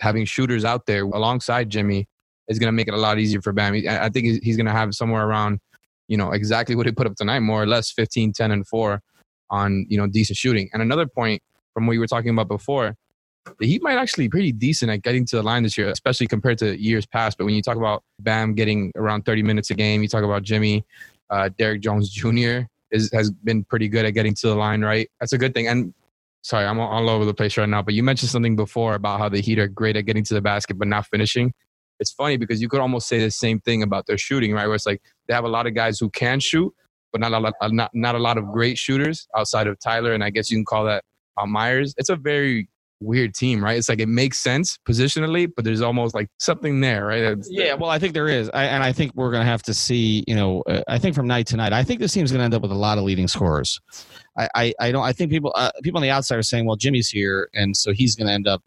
having 0.00 0.24
shooters 0.24 0.64
out 0.64 0.86
there 0.86 1.04
alongside 1.04 1.70
Jimmy 1.70 2.08
is 2.48 2.58
going 2.58 2.66
to 2.66 2.72
make 2.72 2.88
it 2.88 2.94
a 2.94 2.96
lot 2.96 3.20
easier 3.20 3.40
for 3.40 3.52
Bam. 3.52 3.72
I 3.88 4.08
think 4.08 4.42
he's 4.42 4.56
going 4.56 4.66
to 4.66 4.72
have 4.72 4.92
somewhere 4.94 5.24
around, 5.28 5.60
you 6.08 6.16
know, 6.16 6.32
exactly 6.32 6.74
what 6.74 6.86
he 6.86 6.92
put 6.92 7.06
up 7.06 7.14
tonight, 7.14 7.38
more 7.40 7.62
or 7.62 7.66
less 7.66 7.92
15, 7.92 8.32
10, 8.32 8.50
and 8.50 8.66
4 8.66 9.00
on, 9.50 9.86
you 9.88 9.96
know, 9.96 10.08
decent 10.08 10.36
shooting. 10.36 10.68
And 10.72 10.82
another 10.82 11.06
point 11.06 11.40
from 11.72 11.86
what 11.86 11.92
you 11.92 12.00
were 12.00 12.08
talking 12.08 12.30
about 12.30 12.48
before, 12.48 12.96
Heat 13.60 13.80
might 13.80 13.96
actually 13.96 14.24
be 14.24 14.30
pretty 14.30 14.52
decent 14.52 14.90
at 14.90 15.02
getting 15.02 15.24
to 15.26 15.36
the 15.36 15.42
line 15.44 15.62
this 15.62 15.78
year, 15.78 15.88
especially 15.90 16.26
compared 16.26 16.58
to 16.58 16.76
years 16.76 17.06
past. 17.06 17.38
But 17.38 17.44
when 17.44 17.54
you 17.54 17.62
talk 17.62 17.76
about 17.76 18.02
Bam 18.18 18.54
getting 18.54 18.90
around 18.96 19.24
30 19.24 19.44
minutes 19.44 19.70
a 19.70 19.74
game, 19.74 20.02
you 20.02 20.08
talk 20.08 20.24
about 20.24 20.42
Jimmy, 20.42 20.84
uh, 21.30 21.50
Derrick 21.56 21.80
Jones 21.80 22.10
Jr. 22.10 22.62
Is, 22.90 23.10
has 23.12 23.30
been 23.30 23.62
pretty 23.62 23.88
good 23.88 24.04
at 24.04 24.14
getting 24.14 24.34
to 24.34 24.48
the 24.48 24.56
line, 24.56 24.82
right? 24.82 25.08
That's 25.20 25.32
a 25.32 25.38
good 25.38 25.54
thing. 25.54 25.68
And 25.68 25.94
sorry, 26.46 26.64
I'm 26.64 26.78
all 26.78 27.10
over 27.10 27.24
the 27.24 27.34
place 27.34 27.58
right 27.58 27.68
now, 27.68 27.82
but 27.82 27.94
you 27.94 28.04
mentioned 28.04 28.30
something 28.30 28.54
before 28.54 28.94
about 28.94 29.18
how 29.18 29.28
the 29.28 29.40
Heat 29.40 29.58
are 29.58 29.66
great 29.66 29.96
at 29.96 30.06
getting 30.06 30.22
to 30.24 30.34
the 30.34 30.40
basket 30.40 30.78
but 30.78 30.86
not 30.86 31.04
finishing. 31.06 31.52
It's 31.98 32.12
funny 32.12 32.36
because 32.36 32.62
you 32.62 32.68
could 32.68 32.78
almost 32.78 33.08
say 33.08 33.18
the 33.18 33.32
same 33.32 33.58
thing 33.58 33.82
about 33.82 34.06
their 34.06 34.16
shooting, 34.16 34.52
right? 34.52 34.66
Where 34.66 34.76
it's 34.76 34.86
like 34.86 35.02
they 35.26 35.34
have 35.34 35.44
a 35.44 35.48
lot 35.48 35.66
of 35.66 35.74
guys 35.74 35.98
who 35.98 36.08
can 36.08 36.38
shoot, 36.38 36.72
but 37.10 37.20
not 37.20 37.32
a 37.32 37.40
lot, 37.40 37.54
not 37.72 37.90
not 37.94 38.14
a 38.14 38.18
lot 38.18 38.38
of 38.38 38.46
great 38.52 38.78
shooters 38.78 39.26
outside 39.36 39.66
of 39.66 39.76
Tyler, 39.80 40.12
and 40.12 40.22
I 40.22 40.30
guess 40.30 40.48
you 40.48 40.56
can 40.56 40.64
call 40.64 40.84
that 40.84 41.02
uh, 41.36 41.46
Meyers. 41.46 41.94
It's 41.96 42.10
a 42.10 42.16
very 42.16 42.68
weird 43.00 43.34
team, 43.34 43.62
right? 43.62 43.76
It's 43.76 43.88
like 43.88 44.00
it 44.00 44.08
makes 44.08 44.38
sense 44.38 44.78
positionally, 44.88 45.48
but 45.54 45.64
there's 45.64 45.82
almost 45.82 46.14
like 46.14 46.28
something 46.38 46.80
there, 46.80 47.06
right? 47.06 47.22
It's, 47.22 47.48
yeah, 47.50 47.74
well, 47.74 47.90
I 47.90 47.98
think 47.98 48.14
there 48.14 48.28
is, 48.28 48.50
I, 48.54 48.64
and 48.64 48.82
I 48.82 48.92
think 48.92 49.12
we're 49.14 49.30
going 49.30 49.42
to 49.42 49.50
have 49.50 49.62
to 49.64 49.74
see. 49.74 50.24
You 50.26 50.34
know, 50.34 50.62
uh, 50.62 50.82
I 50.88 50.98
think 50.98 51.14
from 51.14 51.26
night 51.26 51.46
to 51.48 51.56
night, 51.56 51.72
I 51.72 51.84
think 51.84 52.00
this 52.00 52.12
team's 52.12 52.32
going 52.32 52.40
to 52.40 52.44
end 52.44 52.54
up 52.54 52.62
with 52.62 52.72
a 52.72 52.76
lot 52.76 52.98
of 52.98 53.04
leading 53.04 53.28
scorers. 53.28 53.80
I, 54.38 54.48
I, 54.54 54.74
I 54.80 54.92
don't. 54.92 55.04
I 55.04 55.12
think 55.12 55.30
people, 55.30 55.52
uh, 55.54 55.70
people 55.82 55.98
on 55.98 56.02
the 56.02 56.10
outside 56.10 56.38
are 56.38 56.42
saying, 56.42 56.66
well, 56.66 56.76
Jimmy's 56.76 57.08
here, 57.08 57.48
and 57.54 57.76
so 57.76 57.92
he's 57.92 58.16
going 58.16 58.26
to 58.26 58.32
end 58.32 58.48
up, 58.48 58.62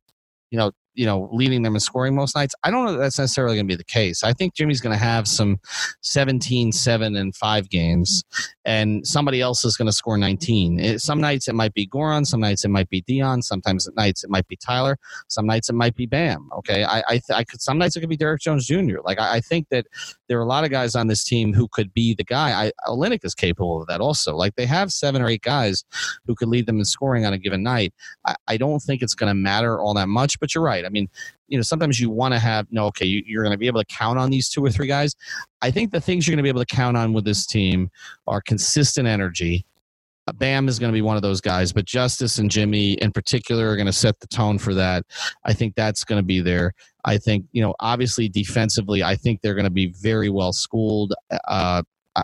you 0.52 0.58
know, 0.58 0.72
you 0.94 1.06
know, 1.06 1.30
leading 1.32 1.62
them 1.64 1.76
in 1.76 1.80
scoring 1.80 2.16
most 2.16 2.36
nights. 2.36 2.56
I 2.64 2.72
don't 2.72 2.86
know 2.86 2.92
that 2.94 2.98
that's 2.98 3.20
necessarily 3.20 3.56
going 3.56 3.68
to 3.68 3.72
be 3.72 3.78
the 3.78 3.84
case. 3.84 4.24
I 4.24 4.34
think 4.34 4.54
Jimmy's 4.54 4.82
going 4.82 4.98
to 4.98 5.04
have 5.04 5.28
some 5.28 5.60
17, 6.02 6.72
7, 6.72 7.16
and 7.16 7.36
5 7.36 7.70
games, 7.70 8.24
and 8.66 9.06
somebody 9.06 9.42
else 9.42 9.64
is 9.64 9.78
going 9.78 9.86
to 9.86 9.94
score 9.94 10.18
19. 10.18 10.80
It, 10.80 11.02
some 11.02 11.22
nights 11.22 11.48
it 11.48 11.56
might 11.56 11.74
be 11.74 11.88
Goran, 11.88 12.26
some 12.26 12.40
nights 12.40 12.66
it 12.66 12.70
might 12.70 12.90
be 12.90 13.02
Dion, 13.02 13.42
sometimes 13.42 13.88
at 13.88 13.96
nights 13.96 14.24
it 14.24 14.30
might 14.30 14.48
be 14.48 14.56
Tyler, 14.56 14.98
some 15.28 15.46
nights 15.46 15.70
it 15.70 15.74
might 15.74 15.96
be 15.96 16.06
Bam. 16.06 16.50
Okay. 16.58 16.84
I, 16.84 17.00
I, 17.08 17.22
I 17.34 17.44
could, 17.44 17.62
some 17.62 17.78
nights 17.78 17.96
it 17.96 18.02
could 18.02 18.10
be 18.10 18.18
Derrick 18.18 18.42
Jones 18.42 18.66
Jr. 18.66 18.98
Like, 19.04 19.20
I, 19.20 19.36
I, 19.36 19.40
think 19.40 19.70
that 19.70 19.86
there 20.28 20.38
are 20.38 20.44
a 20.44 20.48
lot 20.48 20.64
of 20.64 20.70
guys 20.70 20.96
on 20.96 21.08
this 21.08 21.24
team 21.24 21.54
who 21.54 21.68
could 21.68 21.94
be 21.94 22.14
the 22.14 22.24
guy. 22.24 22.68
I, 22.68 22.72
is 23.24 23.36
capable 23.36 23.82
of 23.82 23.88
that 23.88 24.02
also. 24.02 24.36
Like, 24.36 24.56
they 24.56 24.66
have 24.66 24.92
seven 24.92 25.22
or 25.22 25.28
eight 25.28 25.42
guys 25.42 25.84
who 26.26 26.36
could 26.36 26.50
lead 26.50 26.66
them 26.66 26.78
in 26.78 26.86
scoring 26.86 27.26
on 27.26 27.34
a 27.34 27.38
given 27.38 27.64
night. 27.64 27.94
I, 28.26 28.36
I 28.48 28.58
don't 28.58 28.80
think 28.80 29.02
it's 29.02 29.16
going 29.16 29.30
to 29.30 29.34
matter 29.34 29.80
all 29.80 29.94
that 29.96 30.10
much, 30.10 30.40
but 30.40 30.54
you're 30.54 30.64
right. 30.64 30.79
I 30.86 30.90
mean, 30.90 31.10
you 31.48 31.58
know, 31.58 31.62
sometimes 31.62 32.00
you 32.00 32.10
want 32.10 32.34
to 32.34 32.40
have 32.40 32.68
no, 32.72 32.86
okay, 32.88 33.06
you, 33.06 33.24
you're 33.26 33.44
going 33.44 33.54
to 33.54 33.58
be 33.58 33.68
able 33.68 33.82
to 33.82 33.86
count 33.86 34.20
on 34.20 34.30
these 34.30 34.50
two 34.50 34.64
or 34.64 34.70
three 34.70 34.88
guys. 34.88 35.16
I 35.62 35.72
think 35.72 35.92
the 35.92 36.02
things 36.02 36.28
you're 36.28 36.34
going 36.34 36.44
to 36.44 36.44
be 36.44 36.50
able 36.50 36.66
to 36.66 36.76
count 36.76 36.98
on 36.98 37.14
with 37.14 37.26
this 37.26 37.46
team 37.46 37.90
are 38.28 38.42
consistent 38.42 39.08
energy. 39.08 39.66
Uh, 40.28 40.34
Bam 40.34 40.68
is 40.68 40.78
going 40.80 40.92
to 40.92 40.94
be 40.94 41.02
one 41.02 41.16
of 41.16 41.22
those 41.22 41.42
guys, 41.42 41.74
but 41.74 41.86
Justice 41.86 42.38
and 42.38 42.52
Jimmy 42.52 42.94
in 42.94 43.12
particular 43.12 43.70
are 43.70 43.76
going 43.76 43.88
to 43.88 43.94
set 43.94 44.20
the 44.20 44.28
tone 44.28 44.58
for 44.58 44.74
that. 44.76 45.04
I 45.46 45.54
think 45.54 45.76
that's 45.76 46.04
going 46.04 46.20
to 46.20 46.26
be 46.26 46.40
there. 46.40 46.74
I 47.06 47.18
think, 47.18 47.46
you 47.52 47.62
know, 47.62 47.74
obviously 47.80 48.30
defensively, 48.30 49.04
I 49.04 49.16
think 49.16 49.42
they're 49.42 49.56
going 49.56 49.64
to 49.64 49.72
be 49.72 49.88
very 50.02 50.30
well 50.30 50.54
schooled. 50.54 51.14
Uh, 51.48 51.82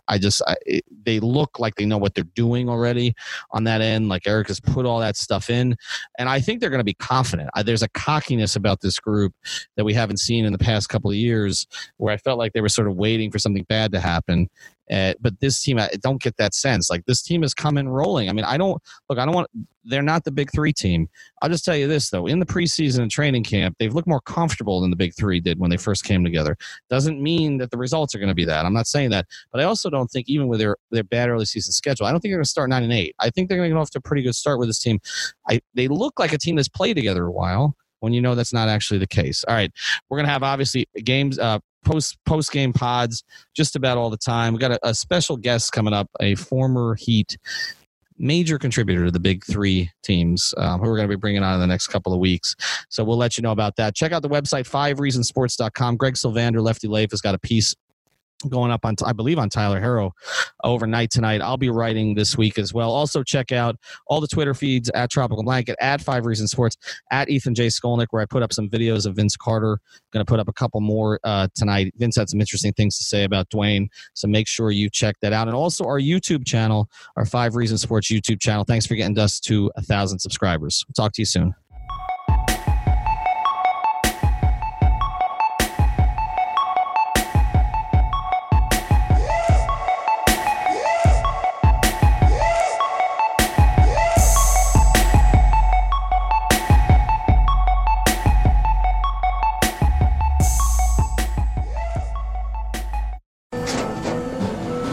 I 0.07 0.17
just 0.17 0.41
I, 0.47 0.55
it, 0.65 0.83
they 1.05 1.19
look 1.19 1.59
like 1.59 1.75
they 1.75 1.85
know 1.85 1.97
what 1.97 2.15
they're 2.15 2.23
doing 2.35 2.69
already 2.69 3.13
on 3.51 3.63
that 3.65 3.81
end. 3.81 4.09
Like 4.09 4.27
Erik 4.27 4.47
has 4.47 4.59
put 4.59 4.85
all 4.85 4.99
that 4.99 5.15
stuff 5.15 5.49
in, 5.49 5.75
and 6.17 6.29
I 6.29 6.39
think 6.39 6.59
they're 6.59 6.69
going 6.69 6.79
to 6.79 6.83
be 6.83 6.95
confident. 6.95 7.49
I, 7.53 7.63
there's 7.63 7.83
a 7.83 7.89
cockiness 7.89 8.55
about 8.55 8.81
this 8.81 8.99
group 8.99 9.33
that 9.77 9.85
we 9.85 9.93
haven't 9.93 10.19
seen 10.19 10.45
in 10.45 10.51
the 10.51 10.57
past 10.57 10.89
couple 10.89 11.11
of 11.11 11.17
years, 11.17 11.67
where 11.97 12.13
I 12.13 12.17
felt 12.17 12.39
like 12.39 12.53
they 12.53 12.61
were 12.61 12.69
sort 12.69 12.87
of 12.87 12.95
waiting 12.95 13.31
for 13.31 13.39
something 13.39 13.65
bad 13.69 13.91
to 13.93 13.99
happen, 13.99 14.49
uh, 14.91 15.13
but 15.19 15.39
this 15.39 15.61
team, 15.61 15.79
I 15.79 15.89
don't 16.01 16.21
get 16.21 16.37
that 16.37 16.53
sense. 16.53 16.89
Like 16.89 17.05
this 17.05 17.21
team 17.21 17.43
is 17.43 17.53
coming 17.53 17.87
rolling. 17.87 18.29
I 18.29 18.33
mean, 18.33 18.45
I 18.45 18.57
don't 18.57 18.81
look. 19.09 19.19
I 19.19 19.25
don't 19.25 19.33
want. 19.33 19.49
They're 19.83 20.01
not 20.01 20.23
the 20.23 20.31
big 20.31 20.51
three 20.51 20.73
team. 20.73 21.07
I'll 21.41 21.49
just 21.49 21.63
tell 21.63 21.75
you 21.75 21.87
this 21.87 22.09
though. 22.09 22.25
In 22.27 22.39
the 22.39 22.45
preseason 22.45 22.99
and 22.99 23.11
training 23.11 23.43
camp, 23.43 23.75
they've 23.79 23.93
looked 23.93 24.07
more 24.07 24.21
comfortable 24.21 24.81
than 24.81 24.89
the 24.89 24.95
big 24.95 25.13
three 25.15 25.39
did 25.39 25.59
when 25.59 25.69
they 25.69 25.77
first 25.77 26.03
came 26.03 26.23
together. 26.23 26.57
Doesn't 26.89 27.21
mean 27.21 27.57
that 27.57 27.71
the 27.71 27.77
results 27.77 28.15
are 28.15 28.19
going 28.19 28.29
to 28.29 28.35
be 28.35 28.45
that. 28.45 28.65
I'm 28.65 28.73
not 28.73 28.87
saying 28.87 29.11
that, 29.11 29.27
but 29.51 29.61
I 29.61 29.65
also 29.65 29.89
don't 29.89 30.07
think 30.07 30.27
even 30.27 30.47
with 30.47 30.59
their 30.59 30.75
their 30.91 31.03
bad 31.03 31.29
early 31.29 31.45
season 31.45 31.71
schedule, 31.71 32.05
I 32.05 32.11
don't 32.11 32.19
think 32.19 32.31
they're 32.31 32.37
going 32.37 32.45
to 32.45 32.49
start 32.49 32.69
nine 32.69 32.83
and 32.83 32.93
eight. 32.93 33.15
I 33.19 33.29
think 33.29 33.49
they're 33.49 33.57
going 33.57 33.69
to 33.69 33.75
get 33.75 33.79
off 33.79 33.91
to 33.91 33.99
a 33.99 34.01
pretty 34.01 34.23
good 34.23 34.35
start 34.35 34.59
with 34.59 34.69
this 34.69 34.79
team. 34.79 34.99
I 35.49 35.61
they 35.73 35.87
look 35.87 36.19
like 36.19 36.33
a 36.33 36.37
team 36.37 36.55
that's 36.55 36.69
played 36.69 36.95
together 36.95 37.25
a 37.25 37.31
while 37.31 37.75
when 37.99 38.13
you 38.13 38.21
know 38.21 38.35
that's 38.35 38.53
not 38.53 38.69
actually 38.69 38.99
the 38.99 39.07
case. 39.07 39.43
All 39.47 39.55
right, 39.55 39.71
we're 40.09 40.17
gonna 40.17 40.29
have 40.29 40.43
obviously 40.43 40.87
games, 41.03 41.39
uh, 41.39 41.59
post 41.85 42.17
post 42.25 42.51
game 42.51 42.73
pods 42.73 43.23
just 43.55 43.75
about 43.75 43.97
all 43.97 44.09
the 44.09 44.17
time. 44.17 44.53
We 44.53 44.59
got 44.59 44.71
a, 44.71 44.79
a 44.83 44.93
special 44.93 45.37
guest 45.37 45.71
coming 45.71 45.93
up, 45.93 46.09
a 46.19 46.35
former 46.35 46.95
Heat 46.95 47.37
major 48.17 48.57
contributor 48.57 49.05
to 49.05 49.11
the 49.11 49.19
big 49.19 49.43
three 49.43 49.91
teams 50.03 50.53
um, 50.57 50.79
who 50.79 50.87
we're 50.87 50.95
going 50.95 51.07
to 51.07 51.15
be 51.15 51.19
bringing 51.19 51.43
on 51.43 51.55
in 51.55 51.59
the 51.59 51.67
next 51.67 51.87
couple 51.87 52.13
of 52.13 52.19
weeks. 52.19 52.55
So 52.89 53.03
we'll 53.03 53.17
let 53.17 53.37
you 53.37 53.41
know 53.41 53.51
about 53.51 53.75
that. 53.75 53.95
Check 53.95 54.11
out 54.11 54.21
the 54.21 54.29
website, 54.29 54.65
five 54.65 54.97
fivereasonsports.com. 54.97 55.97
Greg 55.97 56.13
Sylvander, 56.13 56.61
Lefty 56.61 56.87
Leif, 56.87 57.11
has 57.11 57.21
got 57.21 57.35
a 57.35 57.39
piece 57.39 57.75
going 58.49 58.69
up 58.69 58.85
on 58.85 58.95
i 59.05 59.13
believe 59.13 59.39
on 59.39 59.49
tyler 59.49 59.79
herro 59.79 60.11
overnight 60.65 61.11
tonight. 61.11 61.41
I'll 61.41 61.57
be 61.57 61.69
writing 61.69 62.15
this 62.15 62.37
week 62.37 62.57
as 62.57 62.73
well. 62.73 62.91
Also 62.91 63.23
check 63.23 63.51
out 63.51 63.77
all 64.07 64.19
the 64.19 64.27
twitter 64.27 64.53
feeds 64.53 64.89
at 64.89 65.09
tropical 65.11 65.43
blanket 65.43 65.75
at 65.79 66.01
five 66.01 66.25
reasons 66.25 66.51
sports 66.51 66.75
at 67.11 67.29
ethan 67.29 67.55
j. 67.55 67.67
Skolnick 67.67 68.07
where 68.09 68.21
i 68.21 68.25
put 68.25 68.43
up 68.43 68.51
some 68.51 68.69
videos 68.69 69.05
of 69.05 69.15
vince 69.15 69.37
carter. 69.37 69.79
Going 70.11 70.25
to 70.25 70.29
put 70.29 70.39
up 70.39 70.47
a 70.47 70.53
couple 70.53 70.81
more 70.81 71.19
uh, 71.23 71.47
tonight. 71.55 71.93
Vince 71.97 72.15
had 72.15 72.29
some 72.29 72.39
interesting 72.39 72.73
things 72.73 72.97
to 72.97 73.03
say 73.03 73.23
about 73.23 73.49
dwyane 73.49 73.87
so 74.13 74.27
make 74.27 74.47
sure 74.47 74.71
you 74.71 74.89
check 74.89 75.15
that 75.21 75.33
out. 75.33 75.47
And 75.47 75.55
also 75.55 75.85
our 75.85 75.99
youtube 75.99 76.45
channel 76.45 76.89
our 77.15 77.25
five 77.25 77.55
reasons 77.55 77.81
sports 77.81 78.11
youtube 78.11 78.41
channel. 78.41 78.63
Thanks 78.63 78.85
for 78.85 78.95
getting 78.95 79.17
us 79.19 79.39
to 79.41 79.71
a 79.75 79.81
thousand 79.81 80.19
subscribers. 80.19 80.85
Talk 80.95 81.13
to 81.13 81.21
you 81.21 81.25
soon 81.25 81.55